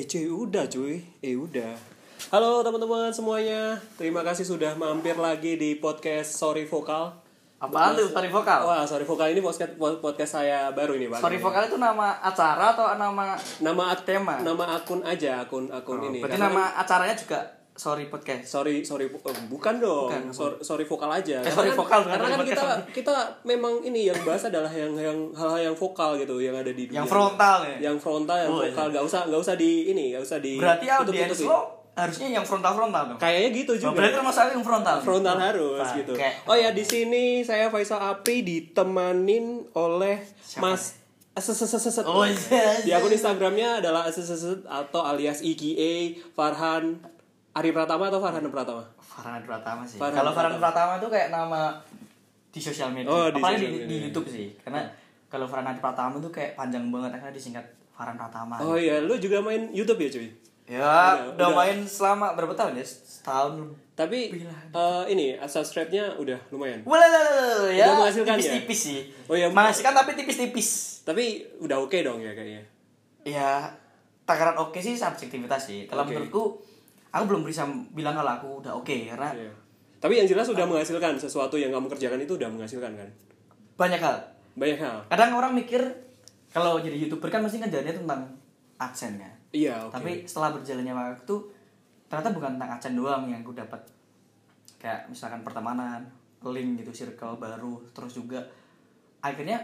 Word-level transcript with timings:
Eh 0.00 0.08
cuy, 0.08 0.32
udah 0.32 0.64
cuy. 0.64 0.96
Eh 1.20 1.36
udah. 1.36 1.76
Halo 2.32 2.64
teman-teman 2.64 3.12
semuanya. 3.12 3.76
Terima 4.00 4.24
kasih 4.24 4.48
sudah 4.48 4.72
mampir 4.72 5.12
lagi 5.12 5.60
di 5.60 5.76
podcast 5.76 6.40
Sorry 6.40 6.64
Vokal. 6.64 7.12
Apaan 7.60 7.92
tuh 7.92 8.08
sorry 8.08 8.32
vokal? 8.32 8.64
Wah, 8.64 8.88
Sorry 8.88 9.04
Vokal 9.04 9.36
ini 9.36 9.44
podcast 9.44 9.76
podcast 9.76 10.40
saya 10.40 10.72
baru 10.72 10.96
ini, 10.96 11.12
Pak. 11.12 11.20
Sorry 11.20 11.36
vokal 11.36 11.68
itu 11.68 11.76
nama 11.76 12.16
acara 12.24 12.72
atau 12.72 12.96
nama 12.96 13.36
Nama 13.60 13.84
tema? 14.00 14.40
Nama 14.40 14.80
akun 14.80 15.04
aja, 15.04 15.44
akun 15.44 15.68
akun 15.68 16.00
ini. 16.08 16.24
Berarti 16.24 16.40
Karena 16.40 16.48
nama 16.48 16.64
kan- 16.72 16.76
acaranya 16.80 17.16
juga 17.20 17.59
sorry 17.80 18.04
podcast. 18.06 18.44
sorry 18.44 18.84
sorry 18.84 19.08
oh, 19.08 19.18
bukan 19.48 19.80
dong 19.80 20.12
Bukan. 20.12 20.22
sorry, 20.30 20.56
sorry 20.60 20.84
vokal 20.84 21.08
aja 21.10 21.40
Eh, 21.40 21.48
sorry 21.48 21.72
kan- 21.72 21.80
vokal, 21.80 22.00
karena 22.04 22.26
kan 22.28 22.40
kita 22.44 22.60
sorry. 22.60 22.82
kita 22.92 23.14
memang 23.42 23.80
ini 23.80 24.04
yang 24.04 24.20
bahas 24.20 24.44
adalah 24.44 24.68
yang 24.68 24.92
yang 24.92 25.16
hal-hal 25.32 25.60
yang 25.64 25.74
vokal 25.74 26.12
gitu 26.14 26.36
yang 26.38 26.52
ada 26.52 26.68
di 26.68 26.84
dunia 26.84 27.00
Yang 27.00 27.08
frontal 27.08 27.58
ya. 27.64 27.76
yang 27.82 27.96
frontal 27.96 28.36
yang 28.36 28.50
Oh, 28.50 28.60
iya. 28.60 28.68
vokal 28.68 28.86
nggak 28.90 29.04
usah 29.06 29.20
nggak 29.24 29.40
usah 29.40 29.54
di 29.56 29.70
ini 29.88 30.12
nggak 30.12 30.20
usah 30.22 30.38
di 30.38 30.52
Berarti 30.54 30.86
audiens 30.86 31.40
lo 31.40 31.58
harusnya 31.90 32.28
yang 32.30 32.44
frontal 32.44 32.72
frontal 32.72 33.02
dong. 33.06 33.18
kayaknya 33.18 33.48
gitu 33.54 33.72
juga 33.78 33.96
berarti 33.96 34.14
termasuk 34.14 34.44
yang 34.50 34.62
frontal. 34.62 34.96
frontal 35.00 35.36
harus 35.36 35.80
Pakai. 35.82 35.98
gitu. 35.98 36.12
Oh 36.44 36.54
ya 36.54 36.70
di 36.70 36.84
sini 36.84 37.24
saya 37.40 37.68
Faisal 37.68 37.98
Apri 37.98 38.40
ditemanin 38.40 39.44
oleh 39.72 40.20
Siapa 40.38 40.68
Mas 40.70 41.00
Eseseseset. 41.30 42.04
Oh, 42.04 42.26
iya, 42.26 42.36
Di 42.82 42.90
iya. 42.90 42.98
akun 42.98 43.08
Instagramnya 43.08 43.78
adalah 43.78 44.04
Eseseset 44.04 44.66
atau 44.66 45.00
alias 45.00 45.40
IKA 45.40 45.92
Farhan 46.30 46.98
Ari 47.60 47.70
Pratama 47.70 48.08
atau 48.08 48.18
Farhan 48.18 48.48
Pratama? 48.48 48.82
Farhan 48.96 49.42
Pratama 49.44 49.82
sih. 49.84 50.00
Farhan 50.00 50.16
Kalau 50.16 50.32
Farhan 50.32 50.56
Pratama. 50.56 50.92
Itu 50.96 51.08
kayak 51.08 51.28
nama 51.28 51.76
di 52.48 52.58
sosial 52.58 52.88
media. 52.90 53.12
Oh, 53.12 53.28
di 53.28 53.36
Apalagi 53.36 53.60
di, 53.60 53.68
media. 53.68 53.86
di 53.86 53.96
YouTube 54.08 54.26
sih. 54.26 54.48
Karena 54.56 54.88
kalau 55.28 55.44
Farhan 55.44 55.76
Pratama 55.76 56.16
itu 56.16 56.32
kayak 56.32 56.56
panjang 56.56 56.88
banget 56.88 57.20
karena 57.20 57.28
disingkat 57.30 57.64
Farhan 57.92 58.16
Pratama. 58.16 58.56
Oh 58.58 58.80
iya, 58.80 59.04
lu 59.04 59.20
juga 59.20 59.38
main 59.38 59.68
YouTube 59.70 60.00
ya 60.00 60.10
cuy? 60.10 60.28
Ya, 60.70 60.78
Udah- 60.80 61.34
udah, 61.34 61.48
udah. 61.50 61.50
main 61.52 61.76
selama 61.82 62.32
berapa 62.32 62.54
tahun 62.54 62.78
ya? 62.78 62.86
Setahun. 62.86 63.74
Tapi 63.92 64.32
eh, 64.72 65.04
ini 65.10 65.36
subscribe-nya 65.36 66.16
udah 66.16 66.38
lumayan. 66.48 66.80
Wala 66.86 67.04
ya. 67.68 67.90
Udah 67.90 67.96
menghasilkan 68.00 68.38
ya? 68.38 68.56
tipis-tipis 68.56 68.80
sih. 68.80 69.00
Oh, 69.28 69.36
iya. 69.36 69.50
Menghasilkan 69.50 69.92
tapi 69.92 70.16
tipis-tipis. 70.16 71.02
Tapi 71.04 71.44
udah 71.60 71.76
oke 71.76 71.98
dong 72.00 72.22
ya 72.22 72.32
kayaknya. 72.32 72.62
Ya, 73.26 73.68
takaran 74.24 74.56
oke 74.56 74.78
sih 74.78 74.94
subjektivitas 74.94 75.60
sih. 75.60 75.84
Kalau 75.84 76.06
Oke. 76.06 76.14
menurutku, 76.16 76.62
aku 77.10 77.24
belum 77.26 77.42
bisa 77.42 77.66
bilang 77.94 78.14
kalau 78.14 78.32
aku 78.38 78.48
udah 78.64 78.72
oke 78.78 78.94
karena 79.10 79.30
Iya. 79.34 79.52
Tapi 80.00 80.16
yang 80.16 80.24
jelas 80.24 80.48
udah 80.48 80.64
menghasilkan 80.64 81.20
sesuatu 81.20 81.60
yang 81.60 81.68
kamu 81.76 81.92
kerjakan 81.92 82.24
itu 82.24 82.40
udah 82.40 82.48
menghasilkan 82.48 82.96
kan? 82.96 83.10
banyak 83.76 84.00
hal. 84.00 84.16
Banyak 84.60 84.76
hal. 84.80 84.96
Kadang 85.08 85.36
orang 85.40 85.56
mikir 85.56 85.80
kalau 86.52 86.76
jadi 86.80 86.96
youtuber 87.00 87.32
kan 87.32 87.40
mesti 87.40 87.64
ngejarnya 87.64 87.96
tentang 88.04 88.28
adsense 88.76 89.16
kan. 89.16 89.32
Iya, 89.56 89.88
oke. 89.88 89.96
Tapi 89.96 90.28
setelah 90.28 90.52
berjalannya 90.52 90.92
waktu, 90.92 91.34
ternyata 92.12 92.30
bukan 92.36 92.50
tentang 92.60 92.70
adsense 92.76 92.96
doang 93.00 93.24
yang 93.32 93.40
aku 93.40 93.56
dapat. 93.56 93.80
Kayak 94.76 95.08
misalkan 95.08 95.40
pertemanan, 95.40 96.04
link 96.44 96.80
gitu, 96.84 96.92
circle 96.92 97.40
baru, 97.40 97.80
terus 97.96 98.12
juga 98.16 98.40
akhirnya 99.20 99.60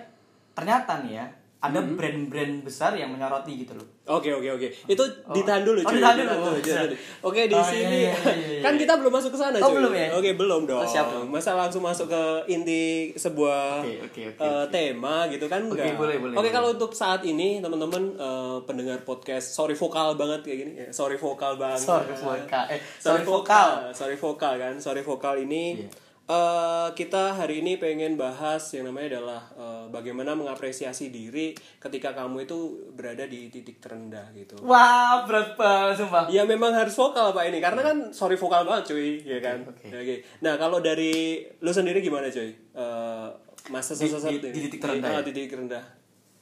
ternyata 0.52 1.00
nih 1.04 1.12
ya 1.20 1.26
ada 1.66 1.78
Hmm. 1.78 1.94
brand-brand 1.94 2.54
besar 2.60 2.92
yang 2.92 3.08
menyoroti 3.08 3.52
gitu 3.58 3.72
loh. 3.72 3.86
Oke 4.08 4.30
oke 4.30 4.46
oke. 4.52 4.68
Itu 4.84 5.02
ditahan 5.28 5.60
dulu 5.60 5.78
Oh, 5.78 5.84
cuy. 5.84 5.96
ditahan 5.96 6.16
dulu. 6.16 6.34
Oh, 6.40 6.54
ditahan 6.54 6.86
dulu. 6.86 6.96
Oke 7.24 7.40
di 7.44 7.52
Oh, 7.52 7.58
iya, 7.58 7.66
sini 7.66 7.82
iya, 8.00 8.12
iya, 8.12 8.34
iya, 8.38 8.60
kan 8.60 8.72
iya. 8.72 8.80
kita 8.80 8.92
belum 8.96 9.12
masuk 9.12 9.30
ke 9.30 9.38
sana 9.40 9.56
Oh, 9.56 9.66
cuy. 9.66 9.76
belum 9.76 9.92
ya? 9.92 10.06
Oke 10.12 10.30
belum 10.32 10.60
dong. 10.64 10.78
Oh, 10.78 10.86
siap 10.86 11.06
dong. 11.08 11.26
Masa 11.26 11.50
langsung 11.52 11.82
masuk 11.82 12.06
ke 12.06 12.22
inti 12.48 12.82
sebuah 13.12 13.82
Oke, 13.82 13.94
oke, 14.00 14.22
oke, 14.28 14.38
eh, 14.38 14.46
oke. 14.60 14.70
tema 14.70 15.16
gitu 15.26 15.46
kan 15.46 15.60
Oke, 15.60 15.74
enggak. 15.76 15.96
boleh, 15.96 16.16
boleh, 16.16 16.32
Oke 16.32 16.40
boleh. 16.40 16.52
kalau 16.52 16.68
untuk 16.70 16.92
saat 16.92 17.20
ini 17.22 17.58
teman-teman 17.58 18.14
eh, 18.14 18.56
pendengar 18.62 19.02
podcast 19.02 19.50
sorry 19.50 19.74
vokal 19.74 20.14
banget 20.14 20.40
kayak 20.42 20.58
gini. 20.60 20.72
Ya, 20.76 20.88
sorry 20.90 21.14
vokal 21.14 21.56
banget. 21.56 21.82
Sorry 21.82 22.14
vokal. 22.14 22.64
Eh, 22.68 22.80
sorry 22.96 23.02
sorry 23.02 23.22
vokal. 23.22 23.68
vokal. 23.82 23.92
Sorry 23.92 24.16
vokal 24.16 24.52
kan. 24.56 24.74
Sorry 24.76 25.02
vokal 25.02 25.34
ini 25.40 25.62
Iya. 25.76 26.05
Eh, 26.26 26.88
kita 26.92 27.34
hari 27.34 27.60
ini 27.60 27.76
pengen 27.76 28.14
bahas 28.14 28.62
yang 28.70 28.84
namanya 28.84 29.16
adalah 29.16 29.42
eh, 29.52 29.84
bagaimana 29.88 30.34
mengapresiasi 30.34 31.08
diri 31.08 31.50
ketika 31.78 32.12
kamu 32.12 32.42
itu 32.42 32.58
berada 32.92 33.22
di 33.24 33.46
titik 33.46 33.78
terendah 33.78 34.26
gitu. 34.32 34.58
Wah, 34.60 35.22
berat 35.22 35.54
banget 35.54 35.98
sumpah. 35.98 36.26
Ya 36.26 36.42
memang 36.42 36.70
harus 36.70 36.92
vokal 36.92 37.30
pak 37.30 37.46
ini 37.46 37.58
karena 37.58 37.80
kan 37.80 37.96
sorry 38.10 38.34
vokal 38.34 38.62
banget 38.62 38.90
cuy 38.90 39.22
ya 39.22 39.38
kan. 39.38 39.62
Oke, 39.64 39.86
Oke. 39.88 40.14
Nah 40.40 40.54
kalau 40.56 40.78
dari 40.78 41.14
lu 41.60 41.70
sendiri 41.70 41.98
gimana 42.00 42.26
cuy? 42.26 42.50
Eh 42.50 43.26
masa 43.66 43.94
Di- 43.94 44.06
sesat 44.06 44.30
di- 44.32 44.42
di 44.46 44.60
titik 44.62 44.78
terendah 44.78 45.10
Ah, 45.10 45.18
ya? 45.18 45.22
di 45.22 45.32
titik 45.32 45.50
terendah. 45.52 45.84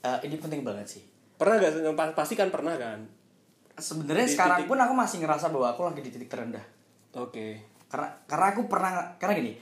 Eh, 0.02 0.18
ini 0.24 0.36
penting 0.36 0.60
banget 0.60 0.84
sih. 0.90 1.02
Pernah 1.34 1.56
gak? 1.56 1.72
Pa- 1.92 2.12
Pasti 2.14 2.32
kan 2.32 2.48
pernah 2.48 2.76
kan. 2.76 3.00
Sebenarnya 3.74 4.24
Di 4.24 4.32
sekarang 4.32 4.58
titik- 4.60 4.68
pun 4.68 4.78
aku 4.78 4.92
masih 4.92 5.18
ngerasa 5.18 5.48
bahwa 5.48 5.66
aku 5.68 5.80
lagi 5.82 6.00
di 6.00 6.10
titik 6.10 6.28
terendah. 6.28 6.60
Oke. 7.14 7.60
Karena 7.86 8.08
karena 8.24 8.46
aku 8.50 8.60
pernah 8.64 8.92
karena 9.16 9.34
gini. 9.34 9.52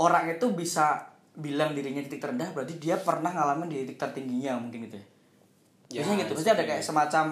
Orang 0.00 0.26
itu 0.30 0.46
bisa 0.54 1.06
bilang 1.34 1.74
dirinya 1.74 1.98
titik 2.02 2.22
terendah 2.22 2.50
berarti 2.54 2.78
dia 2.78 2.94
pernah 2.98 3.30
ngalamin 3.30 3.66
di 3.66 3.76
titik 3.86 3.98
tertingginya 3.98 4.58
mungkin 4.58 4.86
gitu 4.86 4.96
ya. 4.98 5.04
Ya, 5.04 6.00
Biasanya 6.02 6.16
gitu. 6.26 6.32
Pasti 6.38 6.50
ada 6.50 6.64
kayak 6.64 6.82
semacam 6.82 7.24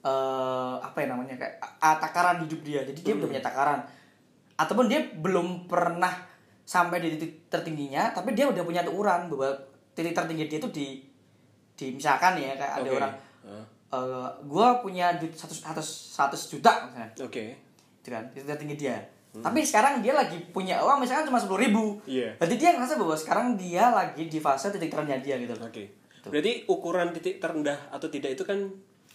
eh 0.00 0.74
apa 0.80 0.96
ya 1.04 1.06
namanya 1.12 1.36
kayak 1.36 1.54
a- 1.60 2.00
takaran 2.00 2.42
hidup 2.46 2.60
dia. 2.64 2.80
Jadi 2.82 3.00
dia 3.04 3.14
udah 3.18 3.28
punya 3.28 3.42
takaran. 3.44 3.80
Ataupun 4.56 4.86
dia 4.88 5.00
belum 5.20 5.68
pernah 5.68 6.12
sampai 6.70 7.02
di 7.02 7.18
titik 7.18 7.50
tertingginya 7.50 8.14
tapi 8.14 8.30
dia 8.30 8.46
udah 8.46 8.62
punya 8.62 8.86
ukuran 8.86 9.26
bahwa 9.26 9.50
titik 9.90 10.14
tertinggi 10.14 10.46
dia 10.46 10.62
itu 10.62 10.70
di 10.70 10.86
di 11.74 11.98
misalkan 11.98 12.38
ya 12.38 12.54
kayak 12.54 12.74
ada 12.78 12.86
Oke. 12.86 12.98
orang 13.02 13.14
Ah, 13.40 13.64
eh 13.90 14.28
gue 14.46 14.68
punya 14.78 15.18
duit 15.18 15.34
100, 15.34 15.66
100, 15.66 15.82
100 15.82 16.52
juta 16.54 16.86
misalnya 16.86 17.10
Oke. 17.26 17.58
itu 17.98 18.06
kan 18.06 18.22
itu 18.30 18.46
tertinggi 18.46 18.86
dia 18.86 19.02
tapi 19.30 19.62
sekarang 19.62 20.02
dia 20.02 20.10
lagi 20.10 20.34
punya 20.50 20.82
uang 20.82 20.98
misalkan 20.98 21.22
cuma 21.22 21.38
sepuluh 21.38 21.62
ribu 21.62 21.94
Hmm. 22.02 22.10
Iya. 22.10 22.34
berarti 22.34 22.56
dia 22.58 22.74
ngerasa 22.74 22.98
bahwa 22.98 23.14
sekarang 23.14 23.46
dia 23.54 23.84
lagi 23.94 24.26
di 24.26 24.38
fase 24.42 24.74
titik 24.74 24.90
terendahnya 24.90 25.22
dia 25.22 25.38
gitu 25.38 25.54
Oke. 25.62 25.86
Berarti 26.20 26.66
ukuran 26.68 27.14
titik 27.16 27.40
terendah 27.40 27.78
atau 27.88 28.10
tidak 28.10 28.36
itu 28.36 28.42
kan 28.44 28.58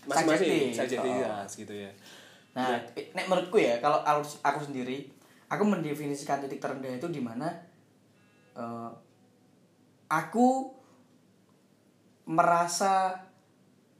masing-masing 0.07 0.73
subjektivitas 0.73 1.49
gitu 1.53 1.73
ya. 1.75 1.91
nah 2.55 2.79
nek 2.95 3.27
menurutku 3.27 3.59
ya 3.59 3.77
kalau 3.83 3.99
aku, 4.01 4.59
sendiri 4.63 5.11
aku 5.51 5.67
mendefinisikan 5.67 6.39
titik 6.39 6.63
terendah 6.63 6.95
itu 6.95 7.11
di 7.11 7.19
mana 7.19 7.51
eh, 8.55 8.89
aku 10.07 10.71
merasa 12.25 13.13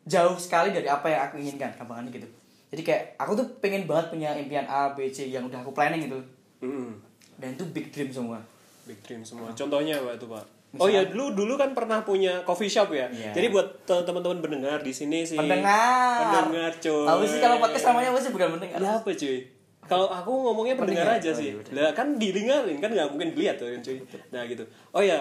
jauh 0.05 0.37
sekali 0.37 0.73
dari 0.73 0.87
apa 0.89 1.05
yang 1.09 1.21
aku 1.29 1.35
inginkan 1.41 1.73
gampangannya 1.77 2.13
gitu 2.13 2.29
jadi 2.75 2.81
kayak 2.83 3.03
aku 3.15 3.31
tuh 3.33 3.47
pengen 3.57 3.87
banget 3.87 4.11
punya 4.11 4.35
impian 4.35 4.67
A 4.67 4.91
B 4.91 5.07
C 5.07 5.25
yang 5.25 5.47
udah 5.47 5.63
aku 5.63 5.71
planning 5.71 6.03
gitu 6.03 6.19
Mm-mm. 6.59 6.91
dan 7.37 7.55
itu 7.55 7.63
big 7.71 7.87
dream 7.89 8.11
semua 8.11 8.43
Big 8.83 9.01
dream 9.01 9.25
semua. 9.25 9.49
Contohnya 9.49 9.97
apa 9.97 10.13
itu 10.13 10.27
pak? 10.27 10.45
Oh 10.77 10.85
ya 10.85 11.01
dulu 11.01 11.33
dulu 11.33 11.57
kan 11.57 11.73
pernah 11.73 12.03
punya 12.03 12.43
coffee 12.43 12.67
shop 12.67 12.93
ya. 12.93 13.09
Iya. 13.09 13.33
Jadi 13.33 13.49
buat 13.49 13.65
te- 13.81 14.05
teman-teman 14.05 14.37
pendengar 14.37 14.77
di 14.77 14.93
sini 14.93 15.25
sih. 15.25 15.33
pendengar 15.33 16.21
Pendengar 16.21 16.69
cuy. 16.77 17.01
tahu 17.01 17.21
sih 17.25 17.39
kalau 17.39 17.57
podcast 17.57 17.85
namanya 17.87 18.13
apa 18.13 18.19
sih 18.19 18.29
bukan 18.29 18.47
pendengar 18.53 18.77
Lah 18.77 19.01
apa 19.01 19.09
cuy? 19.09 19.41
Kalau 19.85 20.05
aku 20.05 20.29
ngomongnya 20.29 20.77
pendengar, 20.77 21.05
Pendengar. 21.07 21.25
aja 21.25 21.29
Oh, 21.29 21.39
sih. 21.41 21.49
iya. 21.57 21.81
Lah 21.81 21.93
kan 21.93 22.07
didengarin 22.17 22.77
kan 22.77 22.89
nggak 22.89 23.07
mungkin 23.09 23.33
dilihat 23.33 23.57
tuh 23.57 23.73
cuy. 23.73 23.97
Nah 24.29 24.45
gitu. 24.45 24.61
Oh 24.91 25.01
ya 25.01 25.17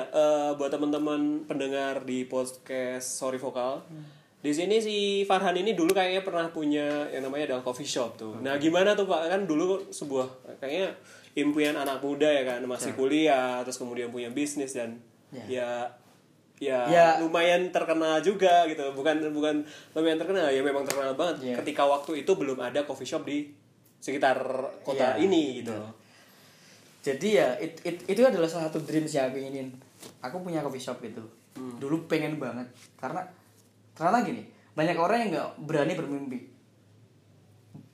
buat 0.60 0.68
teman-teman 0.68 1.20
pendengar 1.44 2.04
di 2.04 2.28
podcast 2.28 3.16
Sorry 3.16 3.40
Vokal. 3.40 3.80
Di 4.44 4.52
sini 4.52 4.76
si 4.76 4.96
Farhan 5.24 5.56
ini 5.56 5.72
dulu 5.72 5.88
kayaknya 5.90 6.20
pernah 6.20 6.44
punya 6.52 7.08
yang 7.08 7.24
namanya 7.24 7.48
adalah 7.48 7.64
coffee 7.64 7.88
shop 7.88 8.20
tuh. 8.20 8.36
Nah 8.44 8.60
gimana 8.60 8.92
tuh 8.92 9.08
pak? 9.08 9.32
Kan 9.32 9.48
dulu 9.48 9.80
sebuah 9.88 10.28
kayaknya 10.60 10.92
impian 11.32 11.72
anak 11.72 12.04
muda 12.04 12.28
ya 12.28 12.44
kan? 12.44 12.60
Masih 12.62 12.92
kuliah 12.92 13.64
terus 13.64 13.80
kemudian 13.80 14.12
punya 14.12 14.28
bisnis 14.28 14.76
dan 14.76 15.00
ya. 15.32 15.88
ya, 16.60 16.80
Ya. 16.86 17.06
lumayan 17.18 17.72
terkenal 17.72 18.20
juga 18.20 18.68
gitu. 18.68 18.84
Bukan 18.92 19.32
bukan 19.32 19.64
lumayan 19.96 20.20
terkenal 20.20 20.52
ya 20.52 20.60
memang 20.60 20.84
terkenal 20.84 21.16
banget. 21.16 21.36
Iya. 21.40 21.56
ketika 21.64 21.88
waktu 21.88 22.20
itu 22.20 22.32
belum 22.36 22.60
ada 22.60 22.84
coffee 22.84 23.08
shop 23.08 23.24
di 23.24 23.48
sekitar 23.98 24.36
kota 24.84 25.16
Iya, 25.16 25.24
ini 25.24 25.64
gitu. 25.64 25.72
Jadi 27.00 27.28
ya 27.32 27.56
it, 27.56 27.80
it- 27.80 28.04
itu 28.06 28.20
adalah 28.20 28.44
salah 28.44 28.68
satu 28.68 28.80
dreams 28.80 29.08
yang 29.08 29.28
aku 29.28 29.40
ingin 29.40 29.72
aku 30.20 30.36
punya 30.40 30.60
coffee 30.60 30.84
shop 30.84 31.00
itu. 31.00 31.24
Hmm. 31.54 31.78
dulu 31.80 32.04
pengen 32.04 32.36
banget. 32.36 32.66
Karena 32.98 33.22
ternyata 33.94 34.26
gini 34.26 34.42
banyak 34.74 34.98
orang 34.98 35.18
yang 35.22 35.30
nggak 35.30 35.50
berani 35.64 35.94
bermimpi. 35.94 36.38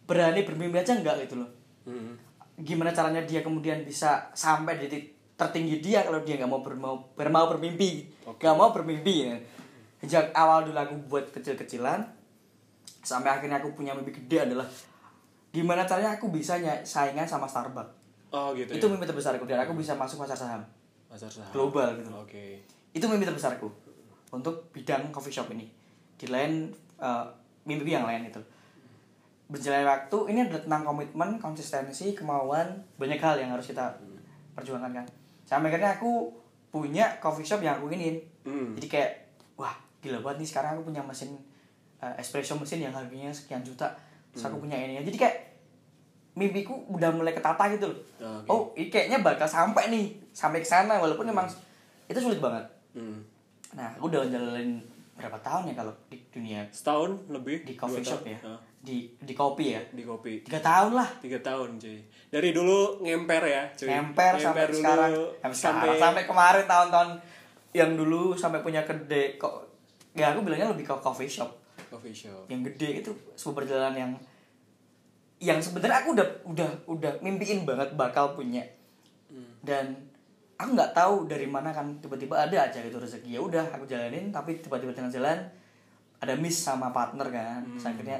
Berani 0.09 0.41
bermimpi 0.43 0.77
aja 0.81 0.97
nggak 0.97 1.29
gitu 1.29 1.45
loh. 1.45 1.51
Hmm. 1.85 2.17
gimana 2.61 2.93
caranya 2.93 3.25
dia 3.25 3.41
kemudian 3.41 3.89
bisa 3.89 4.29
sampai 4.37 4.77
di 4.77 4.85
titik 4.85 5.17
tertinggi 5.33 5.81
dia 5.81 6.05
kalau 6.05 6.21
dia 6.21 6.37
nggak 6.37 6.51
mau 6.53 6.61
bermau 6.61 7.09
bermau 7.17 7.49
bermimpi? 7.57 8.05
Nggak 8.29 8.57
mau 8.57 8.69
bermimpi 8.73 9.15
ya. 9.29 9.37
Sejak 10.05 10.29
awal 10.37 10.69
dulu 10.69 10.77
aku 10.77 10.97
buat 11.09 11.25
kecil-kecilan 11.33 12.05
sampai 13.01 13.33
akhirnya 13.33 13.65
aku 13.65 13.73
punya 13.73 13.97
mimpi 13.97 14.13
gede 14.13 14.45
adalah 14.45 14.69
gimana 15.49 15.89
caranya 15.89 16.21
aku 16.21 16.29
bisa 16.29 16.61
saingan 16.85 17.25
sama 17.25 17.49
Starbucks. 17.49 17.97
Oh 18.31 18.53
gitu 18.53 18.77
itu 18.77 18.87
ya? 18.87 18.93
mimpi 18.93 19.09
terbesarku 19.09 19.49
dan 19.49 19.65
aku 19.65 19.73
bisa 19.73 19.97
masuk 19.97 20.21
pasar 20.21 20.37
saham. 20.37 20.63
Pasar 21.09 21.33
saham. 21.33 21.53
Global 21.57 21.97
gitu. 21.97 22.13
Oke. 22.13 22.61
Itu 22.93 23.09
mimpi 23.09 23.25
terbesarku 23.25 23.73
untuk 24.37 24.69
bidang 24.71 25.09
coffee 25.09 25.33
shop 25.33 25.49
ini 25.57 25.80
di 26.21 26.29
lain 26.29 26.69
eh, 27.01 27.25
mimpi 27.65 27.97
yang 27.97 28.05
lain 28.05 28.29
itu 28.29 28.41
berjalan 29.51 29.83
waktu 29.83 30.19
ini 30.31 30.47
adalah 30.47 30.63
tentang 30.63 30.83
komitmen 30.87 31.31
konsistensi 31.43 32.13
kemauan 32.15 32.71
banyak 33.01 33.19
hal 33.19 33.35
yang 33.41 33.51
harus 33.51 33.73
kita 33.73 33.89
perjuangkan 34.55 35.03
kan. 35.03 35.07
Sampai 35.49 35.73
akhirnya 35.73 35.99
aku 35.99 36.31
punya 36.71 37.19
coffee 37.19 37.43
shop 37.43 37.65
yang 37.65 37.81
aku 37.81 37.91
ingin 37.91 38.21
Hmm. 38.41 38.73
jadi 38.73 38.89
kayak 38.89 39.13
wah 39.61 39.77
gila 40.01 40.17
banget 40.25 40.41
nih 40.41 40.49
sekarang 40.49 40.71
aku 40.81 40.89
punya 40.89 41.05
mesin 41.05 41.37
eh, 42.01 42.15
espresso 42.17 42.57
mesin 42.57 42.81
yang 42.81 42.95
harganya 42.95 43.29
sekian 43.29 43.61
juta. 43.61 43.85
Terus 44.33 44.49
aku 44.49 44.65
punya 44.65 44.81
ini. 44.81 44.97
Jadi 45.05 45.19
kayak 45.21 45.37
mimpiku 46.39 46.73
udah 46.89 47.13
mulai 47.13 47.37
ketata 47.37 47.69
gitu 47.75 47.91
loh. 47.91 47.99
Oke. 48.17 48.49
oh 48.49 48.63
ini 48.79 48.89
kayaknya 48.89 49.21
bakal 49.21 49.45
sampai 49.45 49.93
nih 49.93 50.15
sampai 50.33 50.65
ke 50.65 50.69
sana 50.69 50.97
walaupun 50.97 51.29
memang 51.29 51.45
itu 52.09 52.17
sulit 52.17 52.41
banget. 52.41 52.65
Hmm. 52.97 53.23
nah 53.71 53.87
aku 53.95 54.11
udah 54.11 54.27
jalanin 54.27 54.83
berapa 55.21 55.39
tahun 55.39 55.63
ya 55.67 55.75
kalau 55.77 55.93
di 56.07 56.19
dunia 56.27 56.61
Setahun 56.71 57.29
lebih? 57.29 57.63
di 57.63 57.75
coffee 57.75 58.01
shop 58.01 58.21
tahun? 58.21 58.33
ya 58.33 58.39
Ah, 58.43 58.61
di 58.81 58.97
di 59.15 59.35
kopi 59.35 59.67
ya 59.71 59.83
di 59.87 60.03
kopi. 60.03 60.41
tiga 60.41 60.59
tahun 60.59 60.93
lah 60.95 61.09
Tiga 61.21 61.39
tahun 61.39 61.77
cuy. 61.77 62.01
Dari 62.27 62.51
dulu 62.51 62.79
ngemper 63.01 63.43
ya 63.45 63.63
cuy. 63.71 63.87
ngemper 63.87 64.33
sampai 64.37 64.65
dulu, 64.67 64.77
sekarang 64.77 65.13
sampai, 65.13 65.53
sekarang 65.53 65.99
sampai 66.01 66.23
kemarin 66.25 66.65
tahun-tahun 66.65 67.11
yang 67.71 67.91
dulu 67.93 68.33
sampai 68.33 68.61
punya 68.61 68.83
gede 68.83 69.37
kok 69.37 69.69
ya 70.11 70.33
aku 70.33 70.43
bilangnya 70.43 70.73
lebih 70.73 70.83
ke 70.83 70.95
coffee 70.97 71.29
shop 71.29 71.53
coffee 71.87 72.11
shop. 72.11 72.47
yang 72.47 72.65
gede 72.65 72.99
itu 72.99 73.11
sebuah 73.33 73.63
perjalanan 73.63 73.95
yang 73.95 74.13
yang 75.41 75.59
sebenarnya 75.59 76.03
aku 76.03 76.13
udah 76.13 76.27
udah 76.45 76.69
udah 76.87 77.13
mimpiin 77.21 77.63
banget 77.63 77.95
bakal 77.95 78.35
punya 78.35 78.61
dan 79.61 79.93
aku 80.61 80.77
nggak 80.77 80.93
tahu 80.93 81.25
dari 81.25 81.49
mana 81.49 81.73
kan 81.73 81.89
tiba-tiba 82.05 82.37
ada 82.37 82.69
aja 82.69 82.79
gitu 82.85 83.01
rezeki. 83.01 83.33
Ya 83.33 83.41
udah 83.41 83.65
aku 83.73 83.89
jalanin 83.89 84.29
tapi 84.29 84.61
tiba-tiba 84.61 84.93
tengah 84.93 85.09
jalan 85.09 85.41
ada 86.21 86.37
miss 86.37 86.61
sama 86.61 86.93
partner 86.93 87.33
kan. 87.33 87.65
Terus 87.65 87.87
akhirnya 87.89 88.19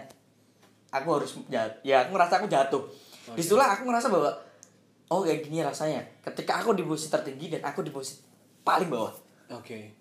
aku 0.89 1.09
harus 1.21 1.37
jat 1.53 1.69
ya 1.85 2.09
aku 2.09 2.17
ngerasa 2.17 2.41
aku 2.41 2.49
jatuh. 2.49 2.83
Di 3.37 3.45
situlah 3.45 3.77
aku 3.77 3.85
ngerasa 3.85 4.09
bahwa 4.09 4.33
oh 5.13 5.21
kayak 5.21 5.45
gini 5.45 5.61
rasanya. 5.61 6.01
Ketika 6.25 6.65
aku 6.65 6.73
di 6.73 6.81
posisi 6.81 7.13
tertinggi 7.13 7.53
dan 7.53 7.61
aku 7.69 7.85
di 7.85 7.93
posisi 7.93 8.25
paling 8.65 8.89
bawah. 8.89 9.13
Oke. 9.53 10.01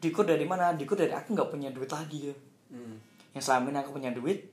dikur 0.00 0.28
dari 0.28 0.44
mana? 0.44 0.76
Dikur 0.76 1.00
dari 1.00 1.12
aku 1.12 1.32
nggak 1.32 1.48
punya 1.48 1.68
duit 1.72 1.88
lagi 1.92 2.32
gitu 2.32 2.36
Hmm. 2.74 2.96
yang 3.36 3.44
selama 3.44 3.70
ini 3.70 3.78
aku 3.78 3.94
punya 3.94 4.10
duit 4.10 4.50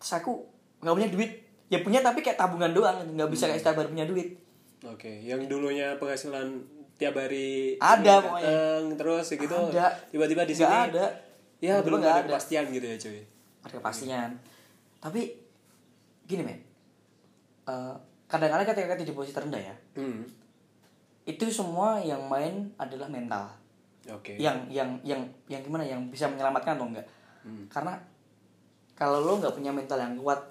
terus 0.00 0.18
aku 0.18 0.42
nggak 0.82 0.94
punya 0.98 1.10
duit. 1.12 1.30
Ya 1.70 1.78
punya 1.78 2.02
tapi 2.02 2.24
kayak 2.24 2.40
tabungan 2.40 2.74
doang 2.74 3.06
nggak 3.14 3.30
bisa 3.30 3.46
kayak 3.46 3.60
setiap 3.62 3.78
hari 3.78 3.92
punya 3.92 4.08
duit 4.08 4.34
Oke, 4.84 5.22
yang 5.22 5.46
dulunya 5.46 5.94
penghasilan 5.96 6.58
tiap 6.94 7.14
hari 7.14 7.74
Ada 7.76 8.18
pokoknya. 8.18 8.42
dateng, 8.42 8.82
terus 8.96 9.26
gitu. 9.30 9.58
Tiba-tiba 10.10 10.42
di 10.42 10.52
sini 10.52 10.74
ada. 10.90 11.06
Ya, 11.58 11.78
belum 11.78 11.98
ada 11.98 12.26
kepastian 12.26 12.66
gitu 12.68 12.82
ya, 12.84 12.96
cuy. 12.96 13.22
ada 13.62 13.74
kepastian 13.78 14.30
tapi 14.98 15.38
gini 16.24 16.42
men 16.42 16.58
Eh, 17.62 17.94
kadang-kadang 18.26 18.66
ketika 18.66 18.86
kita 18.92 19.04
di 19.04 19.14
posisi 19.14 19.30
terendah 19.30 19.62
ya 19.62 19.74
Hmm. 19.94 20.26
itu 21.22 21.46
semua 21.46 22.02
yang 22.02 22.26
main 22.26 22.74
adalah 22.74 23.06
mental 23.06 23.46
Oke. 24.08 24.34
yang 24.34 24.66
yang 24.66 24.98
yang 25.00 25.22
yang 25.46 25.62
gimana 25.62 25.86
yang 25.86 26.02
bisa 26.06 26.26
menyelamatkan 26.26 26.74
atau 26.74 26.90
enggak 26.90 27.06
Hmm. 27.42 27.70
karena 27.70 27.94
kalau 28.92 29.22
lo 29.22 29.38
nggak 29.38 29.54
punya 29.54 29.70
mental 29.70 29.94
yang 29.96 30.14
kuat 30.16 30.42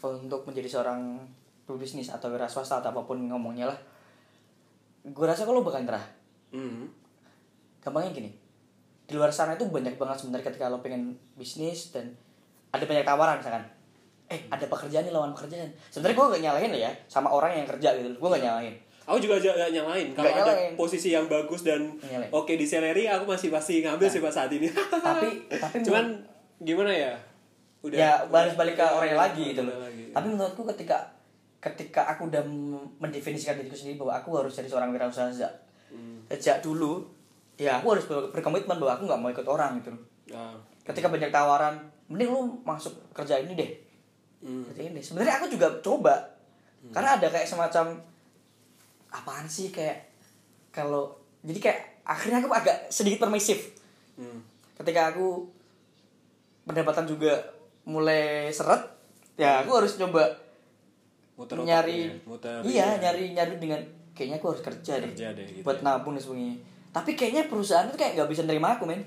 untuk 0.00 0.48
menjadi 0.48 0.68
seorang 0.70 1.20
pebisnis 1.66 2.08
atau 2.08 2.30
wira 2.30 2.46
swasta 2.46 2.78
atau 2.78 2.90
apa 2.90 3.02
pun 3.02 3.18
ngomongnya 3.20 3.66
lah. 3.66 3.78
Gue 5.04 5.26
rasa 5.26 5.42
kalau 5.42 5.60
lo 5.60 5.66
bakal 5.66 5.82
nyerah 5.82 6.02
Hmm. 6.46 6.86
gampangnya 7.78 8.10
gini. 8.12 8.30
Di 9.04 9.14
luar 9.14 9.30
sana 9.30 9.54
itu 9.54 9.66
banyak 9.66 9.94
banget 9.94 10.16
sebenarnya 10.18 10.46
ketika 10.46 10.66
lo 10.66 10.78
pengen 10.78 11.14
bisnis 11.34 11.90
dan 11.90 12.10
ada 12.70 12.82
banyak 12.82 13.02
tawaran 13.02 13.38
misalkan. 13.38 13.62
Eh 14.26 14.42
ada 14.46 14.66
pekerjaan 14.66 15.06
nih 15.06 15.12
lawan 15.12 15.30
pekerjaan. 15.30 15.70
Sebenarnya 15.88 16.16
gue 16.16 16.26
gak 16.28 16.42
nyalahin 16.42 16.70
lah 16.70 16.80
ya 16.80 16.92
sama 17.06 17.28
orang 17.28 17.54
yang 17.54 17.66
kerja 17.66 17.94
gitu. 17.94 18.10
Gue 18.12 18.28
gak 18.28 18.42
nyalahin. 18.42 18.74
Aku 19.06 19.18
juga 19.18 19.38
gak 19.38 19.70
nyalain. 19.70 20.10
Kalau 20.10 20.26
ada 20.26 20.54
posisi 20.74 21.14
yang 21.14 21.26
bagus 21.26 21.62
dan 21.62 21.94
oke 22.28 22.50
di 22.50 22.66
salary, 22.66 23.06
aku 23.06 23.22
masih 23.24 23.54
pasti 23.54 23.78
ngambil 23.78 24.06
sih 24.06 24.18
pas 24.18 24.34
saat 24.34 24.50
ini. 24.50 24.66
tapi 24.98 25.46
tapi 25.46 25.82
Cuman 25.82 26.18
gimana 26.58 26.90
ya? 26.90 27.14
Udah. 27.86 27.94
ya 27.94 28.10
balik 28.26 28.58
balik 28.58 28.74
ke 28.74 28.82
orangnya 28.82 29.14
lagi 29.14 29.54
gitu 29.54 29.62
loh. 29.62 29.78
tapi 30.10 30.26
menurutku 30.26 30.66
ketika 30.74 30.98
ketika 31.58 32.06
aku 32.06 32.28
udah 32.28 32.42
mendefinisikan 32.96 33.56
diriku 33.56 33.74
sendiri 33.74 33.96
bahwa 33.96 34.14
aku 34.16 34.28
harus 34.34 34.52
jadi 34.52 34.66
seorang 34.66 34.90
wirausaha 34.90 35.28
sejak, 35.28 35.52
Hmm. 35.86 36.18
sejak 36.28 36.60
dulu 36.60 37.02
ya 37.54 37.78
aku 37.78 37.94
harus 37.94 38.04
ber- 38.04 38.28
berkomitmen 38.30 38.76
bahwa 38.76 38.92
aku 38.92 39.02
nggak 39.04 39.16
mau 39.18 39.30
ikut 39.30 39.46
orang 39.46 39.78
gitu 39.78 39.90
loh 39.90 40.02
Ah. 40.28 40.52
ketika 40.82 41.06
banyak 41.06 41.30
tawaran 41.30 41.78
mending 42.06 42.28
lu 42.28 42.42
masuk 42.62 42.92
kerja 43.10 43.38
ini 43.38 43.54
deh 43.54 43.70
Hmm. 44.38 44.66
kerja 44.66 44.82
ini 44.84 45.00
sebenarnya 45.00 45.38
aku 45.38 45.46
juga 45.48 45.70
coba 45.80 46.14
karena 46.88 47.16
ada 47.16 47.26
kayak 47.26 47.46
semacam 47.46 47.96
apaan 49.08 49.46
sih 49.46 49.70
kayak 49.70 50.04
kalau 50.68 51.08
jadi 51.40 51.58
kayak 51.62 51.80
akhirnya 52.04 52.38
aku 52.38 52.50
agak 52.52 52.76
sedikit 52.86 53.22
permisif 53.22 53.72
Hmm. 54.14 54.42
ketika 54.76 55.10
aku 55.10 55.46
pendapatan 56.64 57.06
juga 57.06 57.32
mulai 57.84 58.50
seret 58.50 58.82
ya 59.34 59.62
aku 59.62 59.70
harus 59.72 59.94
coba 59.94 60.26
Muter 61.36 61.56
nyari 61.60 61.98
ya, 62.02 62.16
muter 62.24 62.58
iya 62.64 62.86
ini. 62.90 63.02
nyari 63.02 63.22
nyari 63.32 63.54
dengan 63.56 63.80
kayaknya 64.12 64.40
aku 64.40 64.46
harus 64.50 64.62
kerja 64.64 64.92
deh, 64.98 65.12
Kerja 65.12 65.28
deh, 65.32 65.44
gitu 65.46 65.60
buat 65.62 65.78
ya. 65.78 65.84
nabung 65.84 66.12
dan 66.12 66.22
sebagainya 66.22 66.56
tapi 66.88 67.12
kayaknya 67.12 67.44
perusahaan 67.44 67.84
itu 67.84 67.96
kayak 67.96 68.12
nggak 68.16 68.30
bisa 68.30 68.42
nerima 68.42 68.72
aku 68.72 68.84
men 68.84 69.04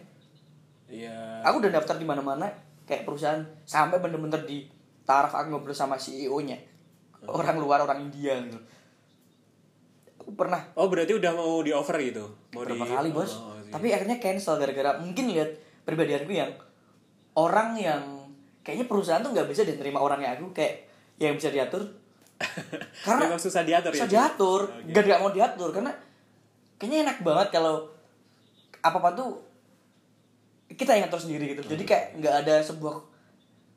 Iya. 0.85 1.41
aku 1.41 1.61
udah 1.61 1.71
daftar 1.71 1.95
di 1.95 2.05
mana-mana 2.05 2.45
kayak 2.83 3.01
perusahaan 3.03 3.37
sampai 3.63 3.97
bener-bener 3.97 4.41
di 4.41 4.65
taraf 5.03 5.29
aku 5.31 5.49
ngobrol 5.49 5.69
sama 5.71 5.93
CEO-nya 5.95 6.57
orang 7.25 7.57
luar 7.57 7.81
orang 7.81 8.01
India 8.03 8.37
gitu 8.41 8.57
aku 10.19 10.31
pernah 10.35 10.61
Oh 10.73 10.85
berarti 10.85 11.13
udah 11.13 11.31
mau 11.31 11.61
di 11.61 11.69
offer 11.69 11.97
gitu? 11.99 12.25
Mau 12.53 12.61
berapa 12.61 12.85
di... 12.85 12.89
kali 12.89 13.09
bos 13.09 13.33
Oh, 13.37 13.53
iya. 13.55 13.69
tapi 13.69 13.87
akhirnya 13.89 14.17
cancel 14.17 14.57
gara-gara 14.57 14.97
mungkin 14.97 15.29
lihat 15.29 15.49
pribadianku 15.81 16.29
yang 16.29 16.49
orang 17.33 17.73
yang 17.73 18.01
kayaknya 18.61 18.85
perusahaan 18.85 19.21
tuh 19.21 19.33
nggak 19.33 19.45
bisa 19.45 19.65
diterima 19.65 19.97
orang 19.97 20.21
kayak 20.21 20.37
aku 20.37 20.53
kayak 20.53 20.85
yang 21.17 21.33
bisa 21.33 21.49
diatur 21.49 21.81
karena 23.05 23.23
Memang 23.27 23.37
susah 23.37 23.61
diatur 23.61 23.91
ya? 23.91 23.97
susah 23.97 24.07
Ci? 24.07 24.15
diatur 24.15 24.61
Oke. 24.65 24.91
gak 24.91 25.03
gak 25.05 25.19
mau 25.19 25.31
diatur 25.31 25.69
karena 25.71 25.91
kayaknya 26.75 26.97
enak 27.03 27.17
banget 27.19 27.47
kalau 27.51 27.83
apa 28.79 28.97
apa 28.97 29.09
tuh 29.11 29.35
kita 30.69 30.93
yang 30.93 31.05
ngatur 31.05 31.19
sendiri 31.19 31.51
gitu 31.51 31.61
jadi 31.67 31.83
kayak 31.83 32.05
nggak 32.17 32.35
ada 32.45 32.55
sebuah 32.61 32.95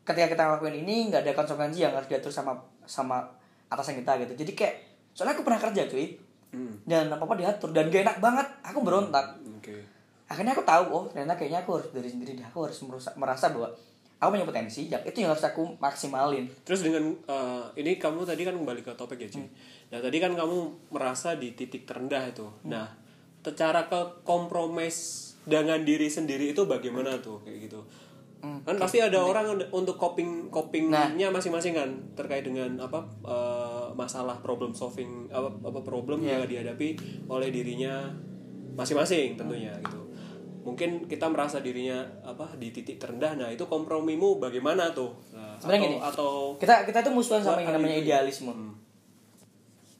ketika 0.03 0.27
kita 0.29 0.43
ngelakuin 0.45 0.77
ini 0.79 1.11
nggak 1.11 1.27
ada 1.27 1.33
konsekuensi 1.35 1.81
yang 1.81 1.91
harus 1.91 2.07
diatur 2.07 2.31
sama 2.31 2.55
sama 2.85 3.23
atasan 3.67 3.99
kita 3.99 4.15
gitu 4.21 4.33
jadi 4.37 4.53
kayak 4.53 4.75
soalnya 5.11 5.35
aku 5.35 5.43
pernah 5.43 5.61
kerja 5.61 5.85
cuy 5.87 6.07
Hmm. 6.53 6.77
dan 6.85 7.09
apa 7.09 7.25
apa 7.25 7.33
diatur 7.33 7.73
dan 7.73 7.89
gak 7.89 8.05
enak 8.05 8.21
banget 8.21 8.45
aku 8.61 8.85
berontak 8.85 9.25
Oke. 9.57 9.73
akhirnya 10.29 10.53
aku 10.53 10.61
tahu 10.61 10.85
oh 10.85 11.05
ternyata 11.09 11.33
kayaknya 11.33 11.65
aku 11.65 11.81
harus 11.81 11.89
dari 11.97 12.05
sendiri 12.05 12.37
aku 12.45 12.69
harus 12.69 12.77
merasa, 12.85 13.09
merasa 13.17 13.49
bahwa 13.49 13.73
aku 14.23 14.38
punya 14.38 14.47
potensi 14.47 14.87
yang 14.87 15.02
itu 15.02 15.26
yang 15.26 15.35
harus 15.35 15.43
aku 15.43 15.67
maksimalin 15.83 16.47
Terus 16.62 16.87
dengan 16.87 17.11
eh, 17.26 17.64
ini 17.83 17.99
kamu 17.99 18.23
tadi 18.23 18.47
kan 18.47 18.55
kembali 18.55 18.87
ke 18.87 18.95
topik 18.95 19.19
ya 19.19 19.26
Hmm. 19.26 19.43
cuy. 19.43 19.47
Nah 19.91 19.99
tadi 19.99 20.17
kan 20.23 20.33
kamu 20.38 20.57
merasa 20.95 21.35
di 21.35 21.50
titik 21.59 21.83
terendah 21.83 22.23
itu. 22.31 22.47
Nah 22.71 22.87
cara 23.43 23.91
ke 23.91 24.23
kompromis 24.23 25.19
dengan 25.43 25.83
diri 25.83 26.07
sendiri 26.07 26.55
itu 26.55 26.62
bagaimana 26.71 27.19
tuh 27.19 27.43
kayak 27.43 27.67
gitu? 27.67 27.83
Kan 28.43 28.75
pasti 28.79 28.99
ada 29.02 29.19
orang 29.23 29.59
un- 29.59 29.71
untuk 29.71 29.99
coping 29.99 30.50
copingnya 30.50 31.31
masing-masing 31.31 31.75
kan 31.75 31.91
terkait 32.14 32.47
dengan 32.47 32.79
apa 32.79 33.02
eh, 33.26 33.87
masalah 33.99 34.38
problem 34.38 34.71
solving 34.71 35.26
apa 35.35 35.50
apa 35.67 35.81
problem 35.83 36.23
yang 36.23 36.47
dihadapi 36.47 36.95
oleh 37.26 37.50
dirinya 37.50 38.11
masing-masing 38.79 39.35
tentunya 39.35 39.75
gitu. 39.83 40.02
Mungkin 40.62 41.04
kita 41.04 41.26
merasa 41.26 41.59
dirinya 41.59 41.99
apa 42.23 42.54
di 42.54 42.71
titik 42.71 42.97
terendah. 42.97 43.35
Nah, 43.35 43.49
itu 43.49 43.64
kompromimu 43.64 44.38
bagaimana 44.38 44.90
tuh? 44.90 45.11
Nah, 45.31 45.59
Sebenarnya 45.59 45.81
atau, 45.81 45.88
gini. 45.88 45.99
atau 46.00 46.31
kita 46.57 46.75
kita 46.85 46.99
tuh 47.00 47.12
musuhan 47.12 47.40
sama 47.40 47.59
yang 47.59 47.71
namanya 47.73 47.92
hari 47.92 47.99
ini. 47.99 48.07
idealisme 48.07 48.52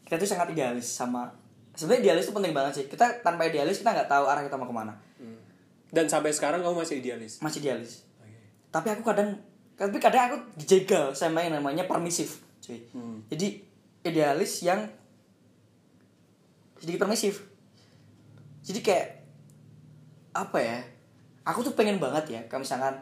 kita 0.03 0.17
tuh 0.19 0.29
sangat 0.29 0.49
idealis 0.51 0.85
sama 0.87 1.33
sebenarnya 1.73 2.05
idealis 2.05 2.25
itu 2.27 2.35
penting 2.35 2.53
banget 2.53 2.73
sih 2.75 2.85
kita 2.85 3.23
tanpa 3.23 3.43
idealis 3.43 3.81
kita 3.81 3.91
nggak 3.91 4.05
tahu 4.07 4.25
arah 4.25 4.41
kita 4.41 4.55
mau 4.55 4.67
ke 4.67 4.77
mana 4.77 4.93
Hmm. 5.17 5.41
Dan 5.89 6.05
sampai 6.05 6.29
sekarang 6.31 6.61
kamu 6.61 6.79
masih 6.79 7.01
idealis. 7.01 7.41
masih 7.41 7.59
idealis 7.59 8.05
Oke. 8.19 8.29
tapi 8.69 8.89
aku 8.89 9.03
kadang 9.03 9.41
tapi 9.73 9.97
kadang 9.97 10.23
aku 10.29 10.37
dijegal 10.55 11.11
sama 11.13 11.41
yang 11.41 11.55
namanya 11.55 11.87
permisif 11.87 12.45
cuy 12.61 12.85
Hmm. 12.93 13.25
jadi 13.27 13.57
idealis 14.05 14.61
yang 14.61 14.85
sedikit 16.77 17.01
permisif 17.01 17.49
jadi 18.61 18.81
kayak 18.81 19.07
apa 20.33 20.59
ya 20.59 20.79
aku 21.45 21.61
tuh 21.65 21.75
pengen 21.77 22.01
banget 22.01 22.25
ya 22.33 22.41
kalau 22.49 22.65
misalkan 22.65 22.97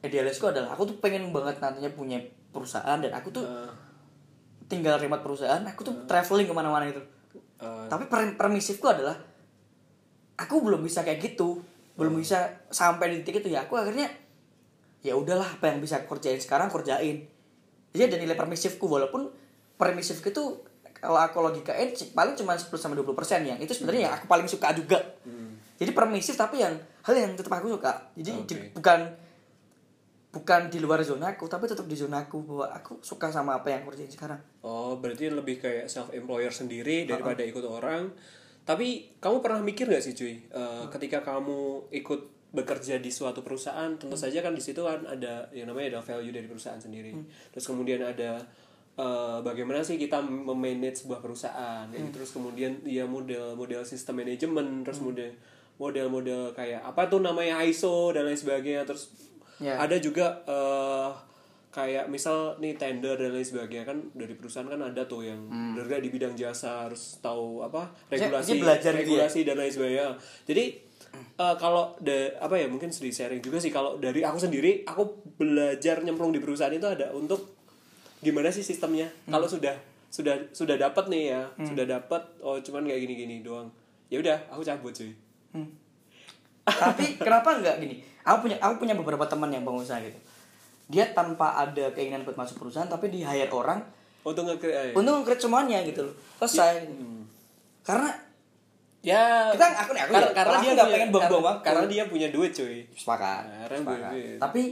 idealisku 0.00 0.48
adalah 0.48 0.72
aku 0.72 0.88
tuh 0.88 0.96
pengen 0.98 1.30
banget 1.30 1.60
nantinya 1.60 1.92
punya 1.92 2.18
perusahaan 2.52 2.98
dan 2.98 3.12
aku 3.12 3.28
tuh 3.32 3.44
Eh, 3.44 3.70
tinggal 4.70 4.96
remote 4.96 5.20
perusahaan 5.20 5.60
aku 5.68 5.84
tuh 5.84 5.94
traveling 6.08 6.48
ke 6.48 6.54
mana-mana 6.56 6.88
itu 6.88 7.02
eh, 7.60 7.84
tapi 7.92 8.08
per- 8.08 8.40
permisifku 8.40 8.88
adalah 8.88 9.12
aku 10.40 10.64
belum 10.64 10.80
bisa 10.80 11.04
kayak 11.04 11.20
gitu 11.20 11.60
belum 11.92 12.16
bisa 12.16 12.48
sampai 12.72 13.12
di 13.12 13.16
titik 13.20 13.44
itu 13.44 13.52
ya 13.52 13.68
aku 13.68 13.76
akhirnya 13.76 14.08
ya 15.04 15.12
udahlah 15.12 15.44
apa 15.44 15.68
yang 15.68 15.82
bisa 15.82 16.00
aku 16.00 16.16
kerjain 16.16 16.40
sekarang 16.40 16.70
kerjain. 16.72 17.26
Dia 17.92 18.08
ada 18.08 18.16
nilai 18.16 18.32
permisifku 18.32 18.88
walaupun 18.88 19.28
permisifku 19.76 20.32
itu 20.32 20.62
kalau 20.96 21.18
aku 21.18 21.42
logikain 21.42 21.92
paling 22.14 22.38
cuma 22.38 22.54
10 22.56 22.70
sampai 22.72 22.96
20 22.96 23.12
persen 23.12 23.42
yang 23.44 23.58
itu 23.60 23.74
sebenarnya 23.74 24.08
yang 24.08 24.14
aku 24.16 24.30
paling 24.30 24.46
suka 24.48 24.70
juga 24.72 25.02
jadi 25.82 25.92
permisif 25.92 26.34
tapi 26.34 26.58
yang 26.58 26.72
hal 27.02 27.14
yang 27.14 27.32
tetap 27.32 27.52
aku 27.52 27.70
suka 27.70 28.10
jadi 28.14 28.30
di- 28.38 28.54
Oke. 28.54 28.58
bukan 28.72 29.00
bukan 30.32 30.60
di 30.66 30.80
luar 30.80 31.02
zona 31.02 31.28
aku 31.30 31.44
tapi 31.44 31.66
tetap 31.66 31.84
di 31.84 31.92
zona 31.92 32.24
aku 32.24 32.40
bahwa 32.40 32.66
aku 32.70 32.92
suka 33.00 33.28
sama 33.28 33.52
apa 33.54 33.68
yang 33.68 33.78
aku 33.82 33.92
kerjain 33.92 34.08
sekarang 34.08 34.40
Oh, 34.62 34.96
berarti 34.96 35.28
lebih 35.28 35.58
kayak 35.58 35.86
self 35.86 36.08
employer 36.10 36.48
sendiri 36.48 37.02
daripada 37.04 37.42
ikut 37.42 37.60
orang. 37.62 38.14
Tapi 38.62 39.18
kamu 39.18 39.42
pernah 39.42 39.58
mikir 39.58 39.84
nggak 39.84 39.98
sih, 40.00 40.14
cuy? 40.14 40.38
eh, 40.38 40.84
ketika 40.88 41.18
kamu 41.20 41.90
ikut 41.92 42.20
bekerja 42.48 42.96
di 42.96 43.10
suatu 43.10 43.42
perusahaan, 43.42 43.90
tentu 43.92 44.14
saja 44.14 44.38
kan 44.38 44.54
di 44.54 44.62
situ 44.62 44.78
kan 44.80 45.02
ada 45.02 45.50
yang 45.50 45.66
namanya 45.66 45.98
ada 45.98 46.00
value 46.06 46.30
dari 46.30 46.46
perusahaan 46.46 46.78
sendiri. 46.78 47.10
Terus 47.50 47.66
kemudian 47.66 47.98
ada 48.00 48.38
eh, 48.94 49.38
bagaimana 49.40 49.82
sih 49.82 49.98
kita 49.98 50.22
memanage 50.22 51.02
sebuah 51.02 51.18
perusahaan. 51.18 51.90
gitu. 51.90 52.08
Terus 52.14 52.30
kemudian 52.30 52.78
dia 52.80 53.02
model 53.04 53.58
model 53.58 53.82
sistem 53.82 54.22
manajemen, 54.22 54.86
terus 54.86 55.02
model 55.02 55.34
model-model 55.82 56.54
kayak 56.54 56.78
apa 56.80 57.02
tuh 57.06 57.18
namanya 57.18 57.58
ISO 57.60 58.10
dan 58.10 58.22
lain 58.22 58.38
sebagainya. 58.38 58.84
Terus 58.84 59.10
Ya. 59.58 59.78
ada 59.78 59.94
juga 59.96 60.42
eh, 60.44 61.10
kayak 61.70 62.06
misal 62.06 62.58
nih 62.58 62.74
tender 62.74 63.14
dan 63.14 63.30
lain 63.30 63.42
sebagainya. 63.42 63.82
Kan 63.84 64.10
dari 64.12 64.34
perusahaan 64.34 64.66
kan 64.66 64.80
ada 64.80 65.02
tuh 65.04 65.22
yang 65.22 65.38
bergerak 65.72 66.02
di 66.02 66.10
bidang 66.10 66.34
jasa 66.34 66.86
harus 66.86 67.18
tahu 67.18 67.60
apa 67.60 67.86
Dia- 68.06 68.26
regulasi 68.26 68.50
dia 68.50 68.60
belajar 68.60 68.92
gitu 68.92 68.98
ya? 68.98 69.02
regulasi 69.22 69.38
dan 69.42 69.56
lain 69.56 69.70
sebagainya. 69.70 70.06
Jadi 70.44 70.64
eh, 71.12 71.54
kalau 71.56 71.94
de, 71.98 72.34
apa 72.36 72.54
ya 72.54 72.66
mungkin 72.66 72.88
sedih 72.88 73.10
sharing 73.10 73.38
juga 73.38 73.56
sih. 73.56 73.68
Kalau 73.68 73.96
dari 73.96 74.20
aku 74.20 74.36
sendiri 74.36 74.82
aku 74.82 75.02
belajar 75.36 76.00
nyemplung 76.00 76.30
di 76.30 76.38
perusahaan 76.38 76.72
itu 76.72 76.84
ada 76.84 77.10
untuk 77.10 77.54
gimana 78.18 78.48
sih 78.48 78.62
sistemnya. 78.62 79.06
Kalau 79.24 79.46
sudah 79.46 79.74
sudah 80.08 80.36
sudah 80.50 80.76
dapat 80.76 81.06
nih 81.06 81.24
ya 81.30 81.42
sudah 81.58 81.86
dapat 81.88 82.20
oh 82.40 82.58
cuman 82.58 82.84
kayak 82.84 83.00
gini 83.00 83.14
gini 83.16 83.36
doang. 83.40 83.70
Ya 84.08 84.18
udah 84.18 84.42
aku 84.48 84.60
cabut 84.60 84.92
cuy 85.52 85.66
tapi 86.62 87.18
kenapa 87.18 87.58
enggak 87.58 87.76
gini? 87.78 87.98
Aku 88.22 88.46
punya 88.46 88.56
aku 88.56 88.78
punya 88.78 88.94
beberapa 88.94 89.26
teman 89.26 89.50
yang 89.50 89.62
pengusaha 89.62 89.98
gitu. 89.98 90.14
Dia 90.86 91.10
tanpa 91.10 91.58
ada 91.58 91.90
keinginan 91.90 92.22
buat 92.22 92.36
masuk 92.36 92.58
perusahaan 92.58 92.86
tapi 92.86 93.08
di 93.08 93.20
hire 93.20 93.50
orang. 93.50 93.82
Untuk 94.22 94.46
nge 94.46 94.54
eh, 94.62 94.94
untuk 94.94 95.26
nge 95.26 95.42
semuanya 95.42 95.82
gitu 95.82 96.06
loh. 96.06 96.14
Selesai. 96.38 96.86
Karena 97.82 98.14
ya 99.02 99.50
Kita- 99.50 99.74
aku 99.76 99.90
nih, 99.90 100.02
aku 100.06 100.12
karena, 100.14 100.22
ya, 100.22 100.32
karena 100.32 100.56
dia 100.56 100.70
nggak 100.72 100.88
pengen 100.88 101.10
buang-buang 101.10 101.34
karena, 101.34 101.50
waktu. 101.50 101.64
karena 101.66 101.82
dia 101.90 102.02
punya 102.06 102.28
duit 102.30 102.52
cuy. 102.54 102.86
Sepakat, 102.94 103.42
Nah, 103.42 103.66
sepakat. 103.66 104.10
duit. 104.14 104.38
tapi 104.38 104.62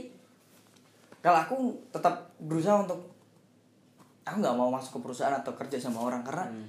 kalau 1.19 1.37
aku 1.37 1.55
tetap 1.91 2.15
berusaha 2.39 2.79
untuk 2.79 3.11
aku 4.23 4.37
nggak 4.39 4.55
mau 4.55 4.71
masuk 4.71 4.95
ke 4.95 4.99
perusahaan 5.03 5.35
atau 5.35 5.51
kerja 5.51 5.75
sama 5.77 5.99
orang 6.01 6.23
karena 6.23 6.47
Hmm. 6.47 6.67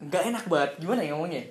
nggak 0.00 0.22
enak 0.30 0.44
banget. 0.46 0.70
Gimana 0.78 1.02
ya 1.02 1.10
ngomongnya 1.12 1.42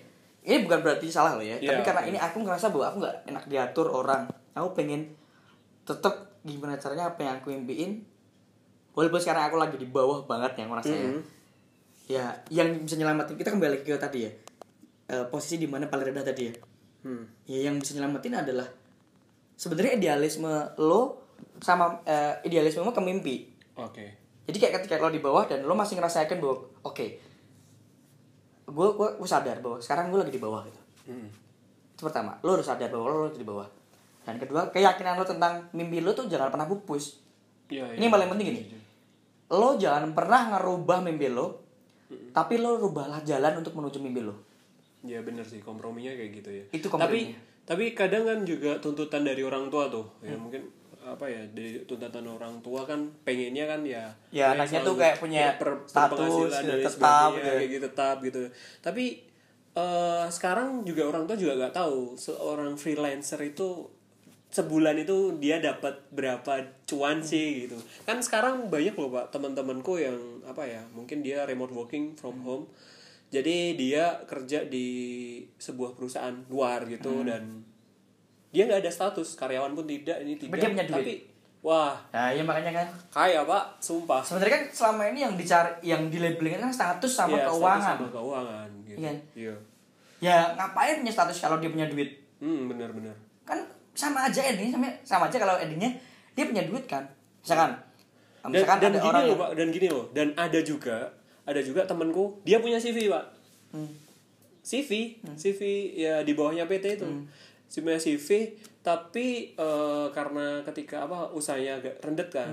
ini 0.42 0.64
bukan 0.64 0.80
berarti 0.80 1.08
salah 1.08 1.34
loh 1.34 1.44
ya 1.44 1.56
Iya, 1.56 1.76
tapi 1.76 1.82
karena 1.84 2.02
oke. 2.02 2.10
ini 2.10 2.18
aku 2.18 2.38
ngerasa 2.40 2.66
bahwa 2.70 2.86
aku 2.88 2.98
nggak 3.00 3.16
enak 3.28 3.44
diatur 3.46 3.88
orang. 3.88 4.24
Aku 4.52 4.72
pengen 4.74 5.12
tetap 5.84 6.16
gimana 6.42 6.76
caranya 6.76 7.10
apa 7.10 7.20
yang 7.20 7.34
aku 7.38 7.50
impiin. 7.50 8.04
Walaupun 8.92 9.20
sekarang 9.20 9.44
aku 9.46 9.56
lagi 9.56 9.76
di 9.76 9.86
bawah 9.86 10.24
banget 10.24 10.58
yang 10.58 10.70
ngerasanya 10.70 11.08
Mhm. 11.10 11.22
ya. 12.08 12.26
Yang 12.50 12.68
bisa 12.84 12.96
nyelamatin 12.96 13.36
kita 13.36 13.50
kembali 13.50 13.72
lagi 13.72 13.84
ke 13.84 13.96
tadi 13.96 14.20
ya. 14.22 14.32
Eh, 15.10 15.26
posisi 15.28 15.58
di 15.58 15.66
mana 15.66 15.86
paling 15.86 16.10
rendah 16.10 16.24
tadi 16.24 16.44
ya. 16.46 16.54
Hmm. 17.00 17.24
ya 17.46 17.64
yang 17.64 17.80
bisa 17.80 17.96
nyelamatin 17.96 18.36
adalah 18.38 18.68
sebenarnya 19.56 19.96
idealisme 19.96 20.52
lo 20.78 21.32
sama 21.58 22.04
eh, 22.04 22.44
idealisme 22.44 22.80
lo 22.80 22.92
ke 22.92 23.00
mimpi. 23.00 23.48
Oke. 23.76 24.06
Jadi 24.44 24.58
kayak 24.58 24.74
ketika 24.82 25.00
lo 25.00 25.08
di 25.08 25.20
bawah 25.20 25.46
dan 25.46 25.64
lo 25.64 25.74
masih 25.74 25.96
ngerasain 25.96 26.28
bahwa 26.36 26.60
oke 26.82 27.06
gue 28.70 28.88
gue 28.96 29.10
gue 29.18 29.30
sadar 29.30 29.58
bahwa 29.60 29.78
sekarang 29.82 30.14
gue 30.14 30.20
lagi 30.22 30.34
di 30.34 30.42
bawah 30.42 30.62
gitu. 30.66 30.82
Hmm. 31.10 31.30
itu 31.96 32.02
pertama. 32.06 32.38
Lo 32.46 32.56
harus 32.56 32.64
sadar 32.64 32.88
bahwa 32.94 33.06
lo 33.10 33.18
lagi 33.28 33.42
di 33.42 33.48
bawah. 33.48 33.68
Dan 34.24 34.38
kedua 34.38 34.70
keyakinan 34.70 35.18
lo 35.18 35.26
tentang 35.26 35.68
mimpi 35.74 36.00
lo 36.00 36.14
tuh 36.14 36.30
jangan 36.30 36.54
pernah 36.54 36.70
pupus. 36.70 37.20
Iya, 37.70 37.86
ini 37.94 38.02
iya. 38.02 38.08
yang 38.08 38.14
paling 38.14 38.30
penting 38.32 38.46
gini. 38.54 38.62
Lo 39.52 39.76
jangan 39.76 40.14
pernah 40.14 40.56
ngerubah 40.56 41.02
mimpi 41.04 41.28
lo 41.28 41.70
tapi 42.10 42.58
lo 42.58 42.78
rubahlah 42.82 43.22
jalan 43.22 43.62
untuk 43.62 43.78
menuju 43.78 44.02
mimpi 44.02 44.22
lo 44.26 44.36
Iya 45.00 45.24
bener 45.24 45.48
sih. 45.48 45.64
Komprominya 45.64 46.12
kayak 46.12 46.32
gitu 46.44 46.50
ya. 46.52 46.64
Itu 46.76 46.92
Tapi 46.92 46.92
komprominya. 46.92 47.40
tapi 47.64 47.84
kadang 47.96 48.24
kan 48.28 48.40
juga 48.44 48.76
tuntutan 48.84 49.24
dari 49.24 49.40
orang 49.48 49.72
tua 49.72 49.88
tuh. 49.88 50.04
Ya 50.20 50.36
mungkin 50.36 50.68
apa 51.10 51.26
ya 51.26 51.42
dari 51.54 51.82
tuntutan 51.90 52.26
orang 52.26 52.62
tua 52.62 52.86
kan 52.86 53.10
pengennya 53.26 53.66
kan 53.66 53.82
ya 53.82 54.06
Ya, 54.30 54.54
anaknya 54.54 54.86
tuh 54.86 54.96
kayak 54.96 55.18
punya 55.18 55.58
ber- 55.58 55.86
status, 55.90 56.18
berpenghasilan 56.18 56.62
gitu, 56.62 56.70
dan 56.70 56.78
lain 56.78 56.86
tetap, 56.86 57.30
gitu. 57.34 57.40
ya. 57.40 57.54
kayak 57.58 57.70
gitu 57.70 57.82
tetap 57.90 58.18
gitu. 58.22 58.42
Tapi 58.86 59.06
eh 59.70 60.26
sekarang 60.30 60.70
juga 60.86 61.04
orang 61.10 61.24
tua 61.30 61.38
juga 61.38 61.54
nggak 61.66 61.76
tahu 61.78 62.18
seorang 62.18 62.74
freelancer 62.74 63.42
itu 63.42 63.86
sebulan 64.50 64.98
itu 64.98 65.38
dia 65.38 65.62
dapat 65.62 66.10
berapa 66.10 66.54
cuan 66.90 67.22
sih 67.22 67.70
gitu. 67.70 67.78
Kan 68.06 68.18
sekarang 68.26 68.74
banyak 68.74 68.98
loh 68.98 69.14
pak 69.14 69.30
teman-temanku 69.30 70.02
yang 70.02 70.18
apa 70.42 70.66
ya 70.66 70.82
mungkin 70.98 71.22
dia 71.22 71.46
remote 71.46 71.70
working 71.70 72.18
from 72.18 72.42
home. 72.42 72.66
Jadi 73.30 73.78
dia 73.78 74.26
kerja 74.26 74.66
di 74.66 74.90
sebuah 75.62 75.94
perusahaan 75.94 76.34
luar 76.50 76.90
gitu 76.90 77.22
dan 77.22 77.62
dia 78.50 78.66
nggak 78.66 78.82
ada 78.82 78.92
status 78.92 79.38
karyawan 79.38 79.78
pun 79.78 79.86
tidak 79.86 80.18
ini 80.26 80.38
tidak. 80.38 80.58
Dia 80.58 80.70
punya 80.74 80.86
duit. 80.86 80.96
tapi 80.96 81.14
wah. 81.62 81.94
Nah 82.14 82.30
iya 82.34 82.42
makanya 82.42 82.72
kan. 82.82 82.88
Kaya 83.14 83.46
pak. 83.46 83.64
Sumpah. 83.82 84.22
Sebenarnya 84.26 84.54
kan 84.58 84.64
selama 84.74 85.02
ini 85.14 85.20
yang 85.26 85.34
dicari 85.38 85.72
yang 85.86 86.02
dilabelin 86.10 86.58
kan 86.58 86.72
status 86.74 87.14
sama 87.14 87.38
status 87.38 87.54
keuangan. 87.58 87.98
sama 87.98 88.08
keuangan 88.10 88.70
gitu. 88.86 88.98
Iya. 88.98 89.14
iya. 89.38 89.56
Ya 90.20 90.38
ngapain 90.58 91.00
punya 91.00 91.14
status 91.14 91.38
kalau 91.40 91.58
dia 91.62 91.70
punya 91.70 91.88
duit? 91.88 92.10
Hmm 92.40 92.72
benar-benar 92.72 93.16
kan 93.50 93.60
sama 93.98 94.30
aja 94.30 94.46
endingnya 94.46 94.78
sama, 94.78 94.88
sama 95.02 95.24
aja 95.26 95.38
kalau 95.42 95.58
endingnya 95.58 95.90
dia 96.38 96.46
punya 96.46 96.64
duit 96.70 96.86
kan? 96.86 97.02
Misalkan 97.42 97.74
dan, 98.40 98.50
misalkan 98.54 98.78
dan 98.80 98.92
ada 98.94 99.00
gini 99.02 99.10
orang 99.10 99.24
loh 99.26 99.38
pak 99.42 99.50
dan 99.58 99.68
gini 99.74 99.88
loh. 99.90 100.06
Dan 100.14 100.28
ada 100.38 100.60
juga 100.62 100.98
ada 101.44 101.62
juga 101.66 101.82
temanku 101.90 102.40
dia 102.46 102.62
punya 102.62 102.78
CV 102.78 103.10
pak. 103.10 103.26
Hmm. 103.74 103.92
CV 104.62 105.18
CV 105.34 105.62
ya 105.98 106.22
di 106.22 106.38
bawahnya 106.38 106.70
PT 106.70 107.02
itu. 107.02 107.08
Si 107.10 107.49
punya 107.70 108.02
CV 108.02 108.58
tapi 108.82 109.54
eh, 109.54 110.08
karena 110.10 110.66
ketika 110.66 111.06
apa 111.06 111.30
usahanya 111.30 111.78
agak 111.78 112.02
rendet 112.02 112.30
kan 112.34 112.50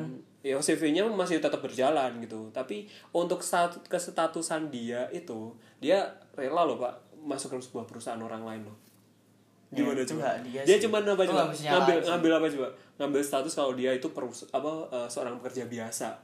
ya 0.47 0.55
CV-nya 0.63 1.03
masih 1.11 1.43
tetap 1.43 1.59
berjalan 1.59 2.23
gitu. 2.23 2.55
Tapi 2.55 2.87
untuk 3.11 3.43
stat 3.43 3.75
kesetatusan 3.91 4.71
dia 4.71 5.11
itu 5.11 5.51
dia 5.83 6.07
rela 6.39 6.63
loh 6.63 6.79
pak 6.79 6.95
masuk 7.19 7.59
ke 7.59 7.67
sebuah 7.67 7.83
perusahaan 7.91 8.23
orang 8.23 8.47
lain 8.47 8.63
loh. 8.63 8.79
Gimana 9.75 9.99
Ya, 9.99 10.07
coba? 10.07 10.39
Dia 10.47 10.63
dia 10.63 10.77
cuma 10.79 11.03
apa 11.03 11.25
coba. 11.27 11.51
ngambil 11.51 11.97
ngambil 12.07 12.33
apa 12.39 12.47
coba? 12.55 12.69
Ngambil 13.03 13.21
status 13.27 13.53
kalau 13.59 13.75
dia 13.75 13.91
itu 13.91 14.07
perus 14.15 14.47
apa 14.55 14.87
eh, 14.95 15.09
seorang 15.11 15.43
pekerja 15.43 15.67
biasa. 15.67 16.15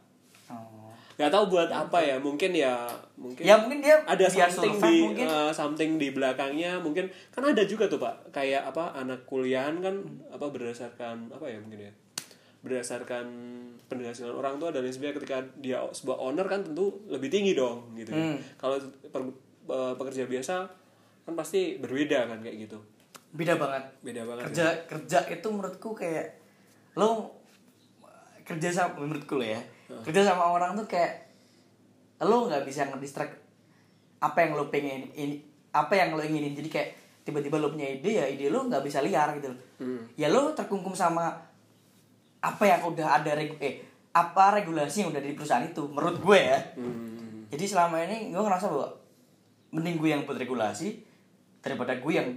Nggak 1.13 1.29
tahu 1.29 1.45
buat 1.49 1.69
apa 1.69 1.99
ya 1.99 2.17
mungkin 2.17 2.51
ya 2.51 2.89
mungkin 3.15 3.43
ya 3.43 3.55
mungkin 3.57 3.79
dia 3.81 4.01
ada 4.03 4.25
biar 4.25 4.49
something 4.49 4.75
di 4.79 4.97
mungkin 5.03 5.27
eh, 5.27 5.51
something 5.51 5.91
di 5.97 6.09
belakangnya 6.11 6.79
mungkin 6.79 7.05
kan 7.29 7.43
ada 7.43 7.63
juga 7.63 7.85
tuh 7.87 7.97
pak 7.97 8.31
kayak 8.31 8.65
apa 8.65 8.97
anak 8.97 9.23
kuliahan 9.25 9.77
kan 9.79 9.95
apa 10.29 10.47
berdasarkan 10.47 11.29
apa 11.29 11.47
ya 11.47 11.59
mungkin 11.59 11.87
ya 11.87 11.93
berdasarkan 12.61 13.27
penghasilan 13.87 14.33
orang 14.33 14.57
tua 14.57 14.71
dan 14.71 14.83
lain 14.83 14.95
sebagainya 14.95 15.17
ketika 15.19 15.37
dia 15.59 15.83
sebuah 15.85 16.17
owner 16.17 16.47
kan 16.47 16.63
tentu 16.63 16.95
lebih 17.07 17.27
tinggi 17.27 17.53
dong 17.53 17.91
gitu 17.93 18.11
Hmm. 18.11 18.39
kalau 18.57 18.79
per- 19.11 19.35
eh, 19.65 19.95
pekerja 19.95 20.25
biasa 20.25 20.55
kan 21.23 21.35
pasti 21.35 21.79
berbeda 21.79 22.27
kan 22.27 22.39
kayak 22.39 22.67
gitu. 22.67 22.79
Beda 23.31 23.55
banget. 23.55 23.83
Beda 24.01 24.23
banget 24.25 24.45
kerja 24.49 24.67
kerja 24.87 25.19
itu 25.27 25.47
menurutku 25.49 25.91
kayak 25.93 26.35
lo 26.93 27.31
kerja 28.43 28.69
sama 28.69 29.01
menurutku 29.01 29.35
lo 29.35 29.47
ya 29.47 29.59
kerja 30.03 30.23
sama 30.27 30.51
orang 30.51 30.75
tuh 30.79 30.87
kayak 30.87 31.31
lo 32.23 32.47
nggak 32.47 32.63
bisa 32.63 32.87
ngedistract 32.87 33.35
apa 34.23 34.39
yang 34.47 34.55
lo 34.55 34.71
pengen 34.71 35.11
ini 35.15 35.43
apa 35.75 35.97
yang 35.99 36.15
lo 36.15 36.23
inginin. 36.23 36.55
Jadi 36.55 36.69
kayak 36.71 36.89
tiba-tiba 37.23 37.59
lo 37.59 37.71
punya 37.71 37.87
ide 37.87 38.11
ya 38.19 38.27
ide 38.27 38.51
lo 38.51 38.67
nggak 38.67 38.83
bisa 38.83 39.03
liar 39.03 39.31
gitu 39.39 39.51
loh. 39.55 39.59
Hmm. 39.79 40.03
ya 40.19 40.31
lo 40.31 40.55
terkungkum 40.55 40.95
sama 40.95 41.31
apa 42.43 42.65
yang 42.67 42.83
udah 42.83 43.23
ada 43.23 43.39
regu 43.39 43.55
eh 43.63 43.83
apa 44.13 44.61
regulasi 44.61 45.07
yang 45.07 45.11
udah 45.15 45.23
di 45.23 45.33
perusahaan 45.33 45.63
itu 45.63 45.87
menurut 45.87 46.19
gue 46.19 46.39
ya. 46.39 46.59
Hmm. 46.75 47.47
jadi 47.49 47.65
selama 47.65 48.03
ini 48.03 48.35
gue 48.35 48.43
ngerasa 48.43 48.67
bahwa 48.69 48.91
mending 49.73 49.97
gue 50.03 50.11
yang 50.11 50.23
buat 50.27 50.37
regulasi 50.37 51.01
daripada 51.63 51.97
gue 51.97 52.13
yang 52.13 52.29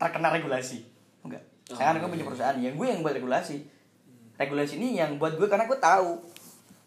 terkena 0.00 0.32
regulasi. 0.32 0.82
Enggak. 1.22 1.44
Oh, 1.70 1.76
sekarang 1.76 2.02
gue 2.02 2.10
punya 2.18 2.26
perusahaan 2.26 2.56
yang 2.58 2.74
gue 2.74 2.86
yang 2.88 3.00
buat 3.04 3.14
regulasi. 3.14 3.62
Regulasi 4.34 4.82
ini 4.82 4.98
yang 4.98 5.20
buat 5.20 5.38
gue 5.38 5.46
karena 5.46 5.70
gue 5.70 5.78
tahu 5.78 6.18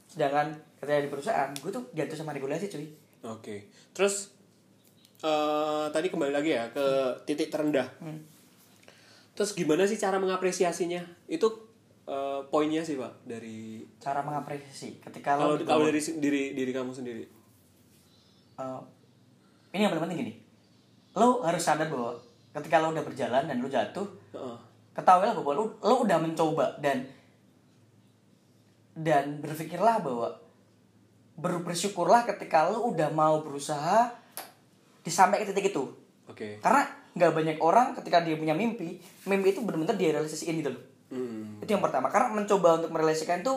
sedangkan 0.07 0.55
ketika 0.79 1.03
di 1.03 1.11
perusahaan 1.11 1.49
gue 1.53 1.71
tuh 1.71 1.83
jatuh 1.93 2.17
sama 2.17 2.31
regulasi 2.31 2.71
cuy 2.71 2.87
Oke, 3.27 3.67
terus 3.91 4.31
eh 5.19 5.85
tadi 5.89 6.07
kembali 6.07 6.31
lagi 6.31 6.53
ya 6.53 6.69
ke 6.69 6.85
titik 7.25 7.49
terendah. 7.49 7.89
Hmm. 7.99 8.21
Terus 9.33 9.57
gimana 9.57 9.83
sih 9.89 9.97
cara 9.97 10.21
mengapresiasinya? 10.21 11.01
Itu 11.25 11.67
eh, 12.07 12.39
poinnya 12.47 12.81
sih 12.87 12.95
pak 12.95 13.27
dari 13.27 13.83
cara 13.99 14.23
mengapresiasi 14.23 15.03
ketika 15.03 15.35
kalau 15.35 15.59
lo 15.59 15.65
kalau 15.67 15.85
dari 15.91 15.99
diri 15.99 16.55
diri 16.55 16.71
kamu 16.71 16.91
sendiri 16.95 17.25
Eh, 18.57 18.81
ini 19.77 19.85
yang 19.85 19.93
paling 19.93 20.09
penting 20.09 20.19
gini 20.25 20.33
lo 21.13 21.45
harus 21.45 21.61
sadar 21.61 21.85
bahwa 21.93 22.17
ketika 22.57 22.81
lo 22.81 22.89
udah 22.89 23.05
berjalan 23.05 23.45
dan 23.45 23.61
lo 23.61 23.69
jatuh 23.69 24.05
Heeh. 24.33 24.57
ketahuilah 24.97 25.37
bahwa 25.37 25.51
lo, 25.53 25.65
lo 25.77 25.95
udah 26.01 26.17
mencoba 26.17 26.73
dan 26.81 27.05
dan 28.97 29.37
berpikirlah 29.37 30.01
bahwa 30.01 30.41
ber, 31.37 31.61
bersyukurlah 31.61 32.25
ketika 32.25 32.65
lo 32.65 32.89
udah 32.89 33.13
mau 33.13 33.45
berusaha 33.45 34.09
disampai 35.05 35.45
ke 35.45 35.53
titik 35.53 35.69
itu. 35.69 35.85
Oke. 36.25 36.57
Karena 36.57 36.89
nggak 37.13 37.31
banyak 37.33 37.57
orang 37.61 37.93
ketika 37.93 38.25
dia 38.25 38.37
punya 38.37 38.57
mimpi 38.57 38.97
mimpi 39.25 39.53
itu 39.53 39.61
benar-benar 39.61 39.97
dia 39.97 40.17
realisasiin 40.17 40.57
gitu 40.61 40.73
loh. 40.73 40.83
Hmm. 41.07 41.63
itu 41.63 41.71
yang 41.71 41.79
pertama. 41.79 42.11
Karena 42.11 42.35
mencoba 42.35 42.83
untuk 42.83 42.91
merealisasikan 42.91 43.45
itu 43.45 43.55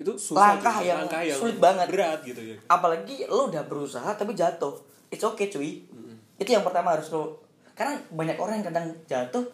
itu 0.00 0.12
susah 0.16 0.56
Langkah 0.56 0.80
cuy. 0.80 0.88
yang 0.88 1.36
sulit 1.36 1.58
banget. 1.60 1.86
berat 1.90 2.20
gitu 2.24 2.40
ya. 2.40 2.56
Apalagi 2.70 3.28
lo 3.28 3.50
udah 3.50 3.66
berusaha 3.66 4.08
tapi 4.14 4.32
jatuh. 4.32 4.78
It's 5.12 5.26
okay 5.26 5.50
cuy. 5.52 5.84
Itu 6.38 6.48
yang 6.48 6.64
pertama 6.64 6.96
harus 6.96 7.10
lo 7.10 7.42
karena 7.72 7.98
banyak 8.14 8.36
orang 8.38 8.60
yang 8.60 8.66
kadang 8.68 8.86
jatuh 9.08 9.44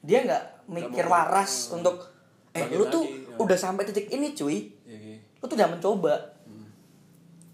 dia 0.00 0.24
nggak 0.24 0.68
mikir 0.68 1.06
waras 1.06 1.70
untuk 1.72 2.15
eh 2.56 2.64
bangkit 2.64 2.76
lu 2.76 2.84
tuh 2.88 3.04
lagi, 3.04 3.20
ya. 3.20 3.36
udah 3.36 3.58
sampai 3.58 3.82
titik 3.84 4.06
ini 4.08 4.32
cuy. 4.32 4.56
Iya, 4.82 4.96
iya. 4.96 5.16
lu 5.20 5.44
tuh 5.44 5.56
udah 5.56 5.68
mencoba 5.68 6.14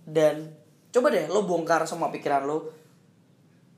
dan 0.03 0.51
coba 0.91 1.09
deh 1.09 1.25
lo 1.27 1.47
bongkar 1.47 1.83
semua 1.85 2.11
pikiran 2.11 2.45
lo 2.45 2.69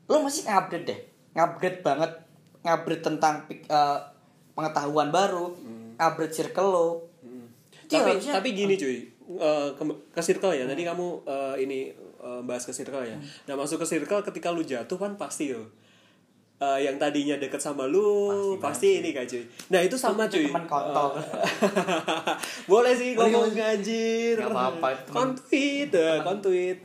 lo 0.05 0.17
masih 0.21 0.45
ngupgrade 0.45 0.85
deh. 0.85 1.01
Ngupgrade 1.33 1.81
banget. 1.81 2.13
Ngupgrade 2.61 3.03
tentang 3.03 3.35
eh, 3.49 3.99
pengetahuan 4.53 5.09
baru. 5.09 5.57
Upgrade 5.97 6.35
circle 6.35 6.69
lo 6.69 6.89
Itu 7.85 7.95
tapi 7.95 8.17
harusnya- 8.17 8.35
tapi 8.37 8.49
gini 8.53 8.75
cuy. 8.75 8.99
Eh, 9.25 9.69
ke, 9.73 9.83
ke 10.13 10.21
circle 10.21 10.53
ya. 10.53 10.65
Tadi 10.65 10.85
kamu 10.85 11.07
eh, 11.25 11.55
ini 11.65 11.89
eh, 12.21 12.41
bahas 12.45 12.65
ke 12.65 12.73
circle 12.73 13.01
ya. 13.01 13.17
Nah 13.47 13.55
masuk 13.55 13.81
ke 13.81 13.87
circle 13.87 14.21
ketika 14.23 14.53
lu 14.53 14.61
jatuh 14.61 14.97
kan 14.97 15.17
pasti 15.17 15.53
yo 15.53 15.65
Eh, 16.55 16.79
yang 16.81 16.97
tadinya 16.97 17.35
deket 17.35 17.59
sama 17.59 17.85
lu 17.85 18.07
pasti, 18.57 19.03
ini 19.03 19.11
kan 19.11 19.27
cuy. 19.27 19.43
Nah 19.69 19.81
itu 19.81 19.99
sama 19.99 20.25
cuy. 20.25 20.47
teman 20.47 20.65
kontol. 20.65 21.11
Eh, 21.13 21.25
boleh 22.71 22.95
sih 22.95 23.13
ngomong 23.13 23.51
anjir. 23.53 24.39
Nggak 24.39 24.49
apa-apa, 24.49 24.89
teman- 25.03 25.15
kontuit 25.35 25.91
eh, 25.91 26.19
kontuit 26.23 26.79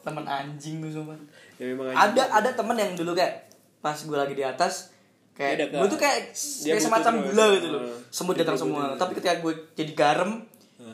temen 0.00 0.22
anjing 0.22 0.78
tuh 0.78 0.90
sumpah 0.92 1.16
ya 1.56 1.64
memang 1.66 1.88
ada 1.88 2.22
ada 2.30 2.50
temen 2.52 2.76
yang 2.76 2.92
dulu 2.92 3.14
kayak 3.14 3.48
pas 3.80 3.96
gue 3.96 4.12
lagi 4.14 4.32
di 4.32 4.44
atas 4.44 4.92
kayak 5.32 5.72
gue 5.72 5.88
tuh 5.88 5.96
kayak 5.98 6.30
kayak 6.68 6.76
semacam 6.78 7.12
gula 7.24 7.46
gitu 7.52 7.68
loh. 7.70 7.80
Heeh. 7.82 7.98
semut 8.10 8.36
datang 8.36 8.54
semua. 8.54 8.94
tapi 8.94 9.12
ketika 9.14 9.40
gue 9.40 9.52
jadi 9.72 9.92
garam 9.92 10.30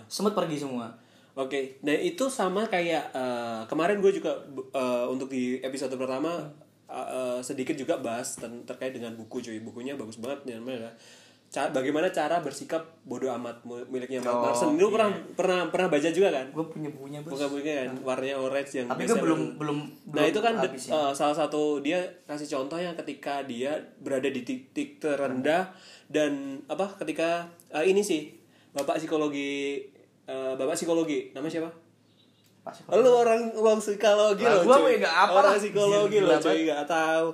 semut 0.06 0.32
pergi 0.32 0.56
semua. 0.58 0.88
Oke, 1.32 1.78
nah 1.80 1.92
itu 1.92 2.26
sama 2.26 2.66
kayak 2.66 3.10
eh, 3.10 3.60
kemarin 3.66 3.98
gue 3.98 4.12
juga 4.12 4.30
eh, 4.70 5.04
untuk 5.06 5.26
di 5.28 5.58
episode 5.58 5.94
pertama 5.94 6.46
eh, 6.90 7.08
eh, 7.08 7.38
sedikit 7.40 7.74
juga 7.74 7.96
bahas 7.96 8.34
ten- 8.34 8.62
terkait 8.62 8.90
dengan 8.90 9.14
buku 9.14 9.38
cuy. 9.40 9.58
Bukunya 9.58 9.94
bagus 9.94 10.18
banget 10.18 10.50
namanya 10.50 10.84
adalah 10.84 10.96
Ca- 11.50 11.66
bagaimana 11.68 12.06
cara 12.08 12.38
bersikap 12.38 12.78
bodoh 13.02 13.26
amat 13.32 13.58
miliknya 13.88 14.18
Mark 14.20 14.30
Oh, 14.32 14.42
Manson. 14.44 14.70
Lu 14.72 14.86
iya. 14.86 14.94
pernah 14.94 15.08
pernah 15.34 15.60
pernah 15.66 15.88
baca 15.88 16.08
juga 16.08 16.30
kan? 16.30 16.46
gue 16.48 16.62
punya 16.64 16.88
bukunya 16.88 17.18
bos 17.20 17.34
Bukan 17.34 17.46
bukunya 17.48 17.74
kan, 17.76 17.88
warnanya 18.00 18.36
orange 18.38 18.70
yang 18.72 18.86
tapi 18.86 19.02
gue 19.02 19.18
belum 19.18 19.40
belum 19.58 19.78
Nah 20.06 20.14
belum 20.16 20.30
itu 20.30 20.40
kan 20.40 20.54
ya. 20.54 20.70
eh, 20.70 21.10
salah 21.12 21.34
satu 21.34 21.78
dia 21.80 21.98
kasih 22.22 22.46
contohnya 22.48 22.94
ketika 22.94 23.42
dia 23.42 23.74
berada 23.98 24.26
di 24.26 24.42
titik 24.42 25.02
terendah 25.02 25.74
dan 26.06 26.32
apa 26.66 26.86
ketika 26.96 27.42
eh, 27.68 27.82
ini 27.84 27.98
sih 28.00 28.30
bapak 28.70 29.02
psikologi 29.02 29.82
eh, 30.24 30.52
bapak 30.54 30.78
psikologi 30.78 31.30
nama 31.32 31.50
siapa? 31.50 31.89
Siko. 32.62 32.92
Lu 32.94 33.10
orang 33.14 33.50
orang 33.52 33.78
psikologi 33.78 34.44
loh 34.44 34.62
gua 34.62 34.76
cuy. 34.76 34.84
mah 34.84 34.98
nggak 35.00 35.16
apa 35.18 35.32
Orang 35.34 35.48
lah. 35.48 35.58
psikologi 35.58 36.18
loh 36.18 36.38
cuy 36.38 36.58
nggak 36.64 36.84
tahu. 36.84 37.26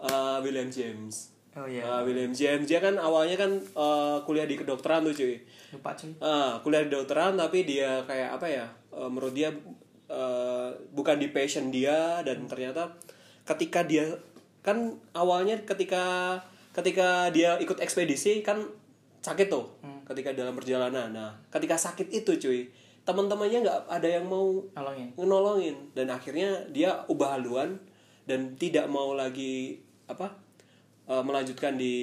Eh, 0.00 0.36
William 0.40 0.68
James. 0.68 1.14
oh 1.52 1.66
iya 1.66 1.82
Eh, 1.82 2.00
William 2.02 2.30
James 2.30 2.64
dia 2.64 2.78
kan 2.78 2.94
awalnya 2.94 3.36
kan 3.36 3.52
eh, 3.54 4.16
kuliah 4.22 4.44
di 4.44 4.54
kedokteran 4.54 5.02
tuh 5.02 5.12
cuy. 5.12 5.36
lupa 5.70 5.92
cuy 5.92 6.10
Ah, 6.18 6.56
kuliah 6.58 6.80
di 6.80 6.88
kedokteran 6.88 7.34
tapi 7.34 7.62
dia 7.62 8.00
kayak 8.02 8.34
apa 8.34 8.46
ya? 8.46 8.66
eh, 8.90 9.06
menurut 9.06 9.32
dia 9.32 9.52
eh, 10.06 10.68
bukan 10.90 11.16
di 11.16 11.28
passion 11.28 11.68
dia 11.68 12.18
dan 12.20 12.44
ternyata 12.44 12.90
ketika 13.44 13.82
dia 13.82 14.06
kan 14.60 14.76
awalnya 15.12 15.56
ketika 15.60 16.36
ketika 16.70 17.28
dia 17.28 17.56
ikut 17.56 17.78
ekspedisi 17.78 18.40
kan 18.40 18.60
sakit 19.20 19.46
tuh 19.46 19.68
ketika 20.04 20.32
dalam 20.32 20.52
perjalanan. 20.52 21.08
Nah, 21.08 21.30
ketika 21.48 21.76
sakit 21.76 22.08
itu 22.10 22.34
cuy, 22.36 22.60
teman-temannya 23.10 23.58
nggak 23.66 23.78
ada 23.90 24.08
yang 24.08 24.26
mau 24.30 24.62
nolongin. 24.70 25.08
ngenolongin. 25.18 25.76
Dan 25.92 26.06
akhirnya 26.14 26.70
dia 26.70 27.02
ubah 27.10 27.34
haluan 27.34 27.82
dan 28.24 28.54
tidak 28.54 28.86
mau 28.86 29.10
lagi 29.12 29.82
apa 30.06 30.30
eh, 31.10 31.22
melanjutkan 31.26 31.74
di 31.74 31.96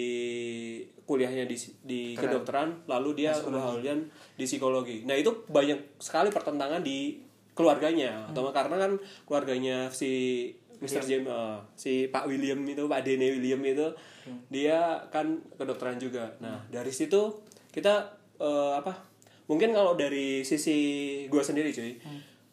kuliahnya 1.08 1.48
di 1.48 1.56
di 1.88 2.02
kedokteran. 2.20 2.84
lalu 2.92 3.24
dia 3.24 3.32
ubah 3.40 3.80
haluan 3.80 4.12
di 4.36 4.44
psikologi. 4.44 5.08
Nah 5.08 5.16
itu 5.16 5.48
banyak 5.48 6.04
sekali 6.04 6.28
pertentangan 6.28 6.84
di 6.84 7.24
keluarganya. 7.56 8.28
Atau 8.28 8.52
karena 8.52 8.76
kan 8.76 8.92
keluarganya 9.24 9.88
si 9.96 10.52
Mr. 10.78 11.04
James 11.08 11.26
eh, 11.26 11.58
si 11.74 11.94
Pak 12.12 12.30
William 12.30 12.62
itu 12.68 12.86
Pak 12.86 13.02
Dene 13.02 13.34
William 13.34 13.64
itu 13.66 13.88
dia 14.52 15.08
kan 15.10 15.40
kedokteran 15.56 15.98
juga. 15.98 16.36
Nah 16.44 16.68
dari 16.70 16.92
situ 16.92 17.42
kita 17.74 18.14
eh, 18.38 18.74
apa 18.78 19.07
mungkin 19.48 19.72
kalau 19.72 19.96
dari 19.96 20.44
sisi 20.44 20.78
gue 21.32 21.44
sendiri 21.44 21.72
cuy 21.72 21.96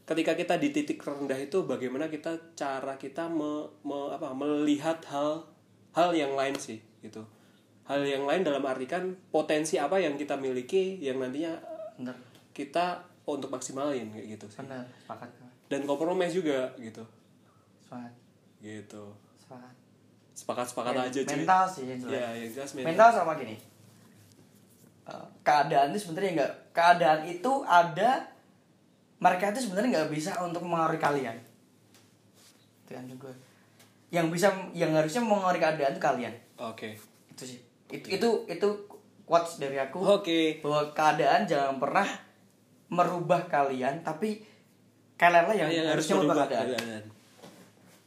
ketika 0.05 0.37
kita 0.37 0.55
di 0.61 0.69
titik 0.69 1.01
rendah 1.01 1.37
itu 1.41 1.65
bagaimana 1.65 2.13
kita 2.13 2.37
cara 2.53 3.01
kita 3.01 3.25
me, 3.25 3.65
me- 3.89 4.13
apa 4.13 4.37
melihat 4.37 5.01
hal 5.09 5.49
hal 5.97 6.13
yang 6.13 6.37
lain 6.37 6.53
sih 6.61 6.77
gitu. 7.01 7.25
Hal 7.85 8.01
yang 8.05 8.25
lain 8.25 8.45
dalam 8.45 8.65
artikan 8.65 9.17
potensi 9.33 9.77
apa 9.81 10.01
yang 10.01 10.17
kita 10.17 10.37
miliki 10.37 11.01
yang 11.01 11.21
nantinya 11.21 11.57
bener 11.97 12.17
kita 12.53 13.01
untuk 13.25 13.49
maksimalin 13.49 14.13
kayak 14.13 14.37
gitu 14.37 14.47
sih. 14.53 14.61
Bener 14.65 14.85
sepakat. 15.05 15.29
Dan 15.73 15.89
kompromi 15.89 16.29
juga 16.29 16.69
gitu. 16.77 17.05
Sepakat. 17.89 18.13
Gitu. 18.61 19.05
Sepakat. 19.41 19.75
Sepakat 20.37 20.67
sepakat 20.69 20.95
aja 21.01 21.21
cuy. 21.25 21.37
mental 21.41 21.65
sih 21.65 21.85
ya 21.89 22.29
yang 22.37 22.51
jelas 22.53 22.71
mental. 22.77 22.89
mental 22.93 23.09
sama 23.09 23.33
gini 23.41 23.57
Eh, 25.05 25.27
keadaan 25.45 25.93
itu 25.93 26.09
sebenarnya 26.09 26.31
nggak 26.41 26.53
keadaan 26.73 27.21
itu 27.29 27.53
ada 27.69 28.25
mereka 29.21 29.53
itu 29.53 29.69
sebenarnya 29.69 30.01
nggak 30.01 30.11
bisa 30.17 30.33
untuk 30.41 30.65
mengaruhi 30.65 30.97
kalian. 30.97 31.37
Itu 32.89 32.97
kan 32.97 33.05
juga. 33.05 33.29
Yang 34.09 34.27
bisa 34.33 34.49
yang 34.73 34.97
harusnya 34.97 35.21
mengaruhi 35.21 35.61
keadaan 35.61 35.93
itu 35.93 36.01
kalian. 36.01 36.35
Oke. 36.57 36.97
Itu 37.29 37.45
sih. 37.45 37.61
Itu 37.93 38.09
itu 38.17 38.29
itu 38.49 38.69
quotes 39.29 39.61
dari 39.61 39.77
aku. 39.77 40.01
Oke. 40.01 40.65
Bahwa 40.65 40.89
keadaan 40.97 41.45
jangan 41.45 41.77
pernah 41.77 42.09
merubah 42.89 43.45
kalian 43.45 44.01
tapi 44.01 44.41
kalian 45.21 45.45
lah 45.45 45.57
yang, 45.57 45.69
yang 45.69 45.87
harus 45.89 46.09
harusnya 46.09 46.15
merubah 46.17 46.33
merubah 46.33 46.49
keadaan. 46.49 46.81
keadaan. 46.81 47.05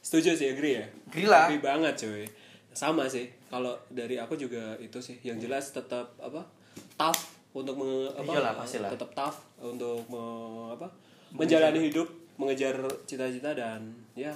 Setuju 0.01 0.29
sih 0.33 0.47
agree 0.49 0.81
ya? 0.81 0.85
Agree 1.13 1.27
lah. 1.29 1.45
agree 1.45 1.61
banget 1.61 1.93
cuy 1.93 2.25
sama 2.73 3.05
sih. 3.05 3.29
Kalau 3.53 3.77
dari 3.93 4.17
aku 4.17 4.33
juga 4.33 4.73
itu 4.81 4.97
sih. 4.97 5.21
Yang 5.21 5.45
jelas 5.45 5.65
tetap 5.69 6.17
apa 6.17 6.56
tough 6.97 7.21
untuk 7.51 7.73
menge, 7.73 8.09
apa 8.11 8.27
Iyalah, 8.27 8.53
pastilah. 8.55 8.89
tetap 8.89 9.09
tough 9.13 9.37
untuk 9.57 10.01
me- 10.07 10.69
apa 10.71 10.87
menjalani 11.29 11.79
hidup 11.83 12.05
mengejar 12.35 12.73
cita-cita 13.03 13.51
dan 13.51 13.81
ya 14.13 14.29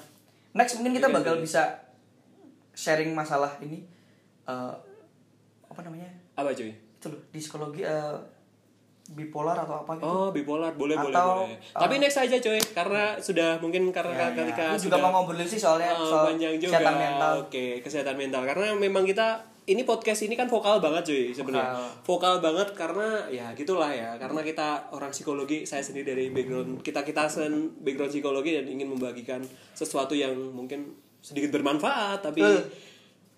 next 0.51 0.75
mungkin 0.75 0.93
kita 0.93 1.07
bakal 1.07 1.35
iya. 1.35 1.41
bisa 1.41 1.63
sharing 2.71 3.11
masalah 3.11 3.51
ini 3.59 3.83
Eh, 4.41 4.73
apa 5.63 5.79
namanya 5.81 6.09
apa 6.33 6.49
cuy 6.51 6.73
itu 6.73 7.07
loh 7.07 7.21
di 7.27 7.37
psikologi 7.37 7.81
eh, 7.81 8.17
bipolar 9.07 9.53
atau 9.55 9.81
apa 9.81 9.91
gitu 9.93 10.03
Oh 10.03 10.27
bipolar 10.29 10.73
boleh 10.73 10.95
boleh 10.95 11.13
Atau, 11.13 11.45
boleh. 11.45 11.57
uh, 11.69 11.77
Tapi 11.77 11.93
next 11.97 12.17
aja 12.17 12.37
coy 12.37 12.57
karena 12.73 13.03
sudah 13.17 13.59
mungkin 13.59 13.91
karena 13.91 14.15
Ya, 14.15 14.25
ya. 14.25 14.35
ketika 14.35 14.63
juga 14.71 14.81
sudah 14.81 14.97
mau 14.99 15.11
ngobrolin 15.15 15.45
sih 15.45 15.59
soalnya 15.59 15.93
uh, 15.93 16.01
soal 16.01 16.25
panjang 16.27 16.57
juga. 16.57 16.73
kesehatan 16.73 16.95
mental 16.97 17.31
Oke 17.39 17.65
kesehatan 17.79 18.15
mental 18.15 18.41
karena 18.43 18.65
memang 18.73 19.03
kita 19.03 19.27
ini 19.71 19.81
podcast 19.81 20.21
ini 20.21 20.35
kan 20.35 20.45
vokal 20.45 20.77
banget 20.77 21.07
cuy 21.07 21.23
sebenarnya. 21.31 21.79
Vokal. 22.03 22.37
banget 22.37 22.75
karena 22.75 23.07
ya 23.27 23.49
gitulah 23.51 23.87
ya 23.87 24.19
karena 24.19 24.43
kita 24.43 24.91
orang 24.91 25.09
psikologi 25.09 25.63
saya 25.63 25.79
sendiri 25.79 26.11
dari 26.11 26.25
background 26.29 26.83
kita 26.83 27.01
kita 27.01 27.25
sen 27.25 27.71
background 27.79 28.11
psikologi 28.11 28.51
dan 28.53 28.67
ingin 28.67 28.87
membagikan 28.87 29.39
sesuatu 29.71 30.11
yang 30.11 30.35
mungkin 30.35 30.91
sedikit 31.19 31.49
bermanfaat 31.51 32.19
tapi 32.21 32.41
Eh. 32.41 32.63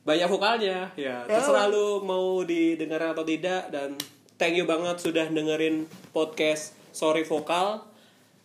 banyak 0.01 0.27
vokalnya 0.27 0.91
ya 0.95 1.23
terserah 1.23 1.67
lu 1.67 2.01
mau 2.01 2.41
didengar 2.41 3.13
atau 3.13 3.23
tidak 3.23 3.69
dan 3.69 3.95
thank 4.35 4.55
you 4.55 4.63
banget 4.63 4.97
sudah 4.97 5.27
dengerin 5.27 5.85
podcast 6.09 6.73
sorry 6.89 7.21
vokal 7.21 7.85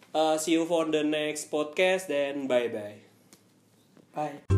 Uh, 0.08 0.40
see 0.40 0.56
you 0.56 0.64
for 0.64 0.88
the 0.88 1.04
next 1.04 1.52
podcast 1.52 2.08
dan 2.08 2.48
bye 2.48 2.72
bye 2.72 2.96
bye 4.10 4.57